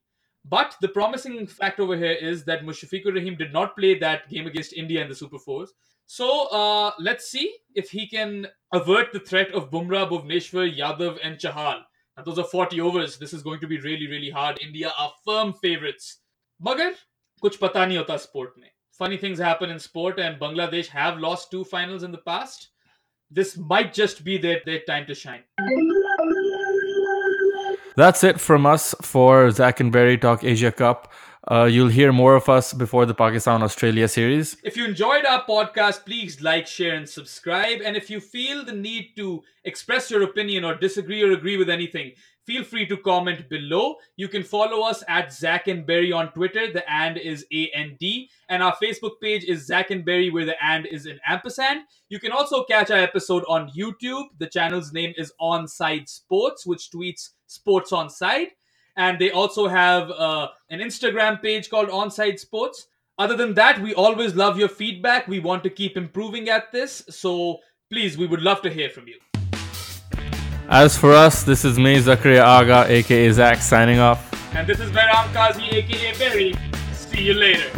But 0.45 0.75
the 0.81 0.89
promising 0.89 1.47
fact 1.47 1.79
over 1.79 1.95
here 1.95 2.11
is 2.11 2.43
that 2.45 2.63
Mushfiqur 2.63 3.15
Rahim 3.15 3.35
did 3.35 3.53
not 3.53 3.77
play 3.77 3.97
that 3.99 4.29
game 4.29 4.45
against 4.45 4.73
India 4.73 5.01
in 5.01 5.07
the 5.07 5.15
Super 5.15 5.39
Fours. 5.39 5.71
So 6.05 6.47
uh, 6.49 6.91
let's 6.99 7.29
see 7.29 7.55
if 7.75 7.89
he 7.89 8.07
can 8.07 8.47
avert 8.73 9.13
the 9.13 9.19
threat 9.19 9.53
of 9.53 9.71
Bumrah, 9.71 10.09
Bhuvneshwar, 10.09 10.77
Yadav, 10.77 11.17
and 11.23 11.37
Chahal. 11.37 11.81
And 12.17 12.25
those 12.25 12.37
are 12.37 12.43
40 12.43 12.81
overs. 12.81 13.17
This 13.17 13.33
is 13.33 13.41
going 13.41 13.61
to 13.61 13.67
be 13.67 13.79
really, 13.79 14.07
really 14.07 14.29
hard. 14.29 14.59
India 14.61 14.91
are 14.99 15.13
firm 15.25 15.53
favorites. 15.53 16.19
Magar, 16.61 16.93
kuch 17.41 17.59
pata 17.59 17.79
nahi 17.79 17.97
hota 17.97 18.19
sport 18.19 18.53
mein. 18.57 18.69
Funny 18.91 19.17
things 19.17 19.39
happen 19.39 19.71
in 19.71 19.79
sport, 19.79 20.19
and 20.19 20.39
Bangladesh 20.39 20.87
have 20.87 21.17
lost 21.19 21.49
two 21.49 21.63
finals 21.63 22.03
in 22.03 22.11
the 22.11 22.19
past. 22.19 22.69
This 23.33 23.57
might 23.57 23.93
just 23.93 24.23
be 24.23 24.37
their, 24.37 24.61
their 24.63 24.81
time 24.85 25.07
to 25.07 25.15
shine. 25.15 25.41
That's 27.95 28.23
it 28.23 28.39
from 28.39 28.67
us 28.67 28.93
for 29.01 29.49
Zach 29.49 29.79
and 29.79 29.91
Barry 29.91 30.19
Talk 30.19 30.43
Asia 30.43 30.71
Cup. 30.71 31.11
Uh, 31.45 31.65
you'll 31.65 31.89
hear 31.89 32.13
more 32.13 32.35
of 32.35 32.47
us 32.47 32.71
before 32.71 33.05
the 33.05 33.13
Pakistan 33.13 33.63
Australia 33.63 34.07
series. 34.07 34.55
If 34.63 34.77
you 34.77 34.85
enjoyed 34.85 35.25
our 35.25 35.43
podcast, 35.45 36.05
please 36.05 36.41
like, 36.41 36.65
share, 36.65 36.95
and 36.95 37.07
subscribe. 37.07 37.81
And 37.83 37.97
if 37.97 38.09
you 38.09 38.21
feel 38.21 38.63
the 38.63 38.71
need 38.71 39.09
to 39.17 39.43
express 39.65 40.09
your 40.09 40.23
opinion 40.23 40.63
or 40.63 40.75
disagree 40.75 41.21
or 41.21 41.33
agree 41.33 41.57
with 41.57 41.69
anything, 41.69 42.13
feel 42.45 42.63
free 42.63 42.85
to 42.87 42.95
comment 42.95 43.49
below. 43.49 43.95
You 44.15 44.29
can 44.29 44.41
follow 44.41 44.87
us 44.87 45.03
at 45.09 45.33
Zach 45.33 45.67
and 45.67 45.85
Barry 45.85 46.13
on 46.13 46.31
Twitter. 46.31 46.71
The 46.71 46.89
and 46.89 47.17
is 47.17 47.45
A 47.51 47.69
N 47.73 47.97
D. 47.99 48.29
And 48.47 48.63
our 48.63 48.75
Facebook 48.81 49.19
page 49.21 49.43
is 49.43 49.65
Zach 49.65 49.91
and 49.91 50.05
Barry, 50.05 50.29
where 50.29 50.45
the 50.45 50.55
and 50.63 50.85
is 50.85 51.07
an 51.07 51.19
ampersand. 51.27 51.81
You 52.07 52.19
can 52.19 52.31
also 52.31 52.63
catch 52.63 52.89
our 52.89 52.99
episode 52.99 53.43
on 53.49 53.69
YouTube. 53.71 54.27
The 54.37 54.47
channel's 54.47 54.93
name 54.93 55.13
is 55.17 55.33
Onside 55.41 56.07
Sports, 56.07 56.65
which 56.65 56.89
tweets 56.89 57.31
sports 57.47 57.91
on 57.91 58.09
side 58.09 58.47
and 58.95 59.19
they 59.19 59.31
also 59.31 59.67
have 59.67 60.09
uh, 60.11 60.49
an 60.69 60.79
Instagram 60.79 61.41
page 61.41 61.69
called 61.69 61.89
Onside 61.89 62.39
Sports. 62.39 62.87
Other 63.17 63.35
than 63.35 63.53
that, 63.55 63.81
we 63.81 63.93
always 63.93 64.35
love 64.35 64.57
your 64.57 64.69
feedback. 64.69 65.27
We 65.27 65.39
want 65.39 65.63
to 65.63 65.69
keep 65.69 65.97
improving 65.97 66.49
at 66.49 66.71
this, 66.71 67.03
so 67.09 67.59
please, 67.91 68.17
we 68.17 68.25
would 68.25 68.41
love 68.41 68.61
to 68.63 68.69
hear 68.69 68.89
from 68.89 69.07
you. 69.07 69.19
As 70.69 70.97
for 70.97 71.13
us, 71.13 71.43
this 71.43 71.65
is 71.65 71.77
me, 71.77 71.97
Zakaria 71.97 72.43
Aga, 72.43 72.91
aka 72.91 73.31
Zach, 73.31 73.57
signing 73.57 73.99
off. 73.99 74.33
And 74.55 74.67
this 74.67 74.79
is 74.79 74.89
Behram 74.91 75.31
Kazi, 75.33 75.63
aka 75.69 76.17
Barry. 76.17 76.53
See 76.93 77.23
you 77.23 77.33
later. 77.33 77.69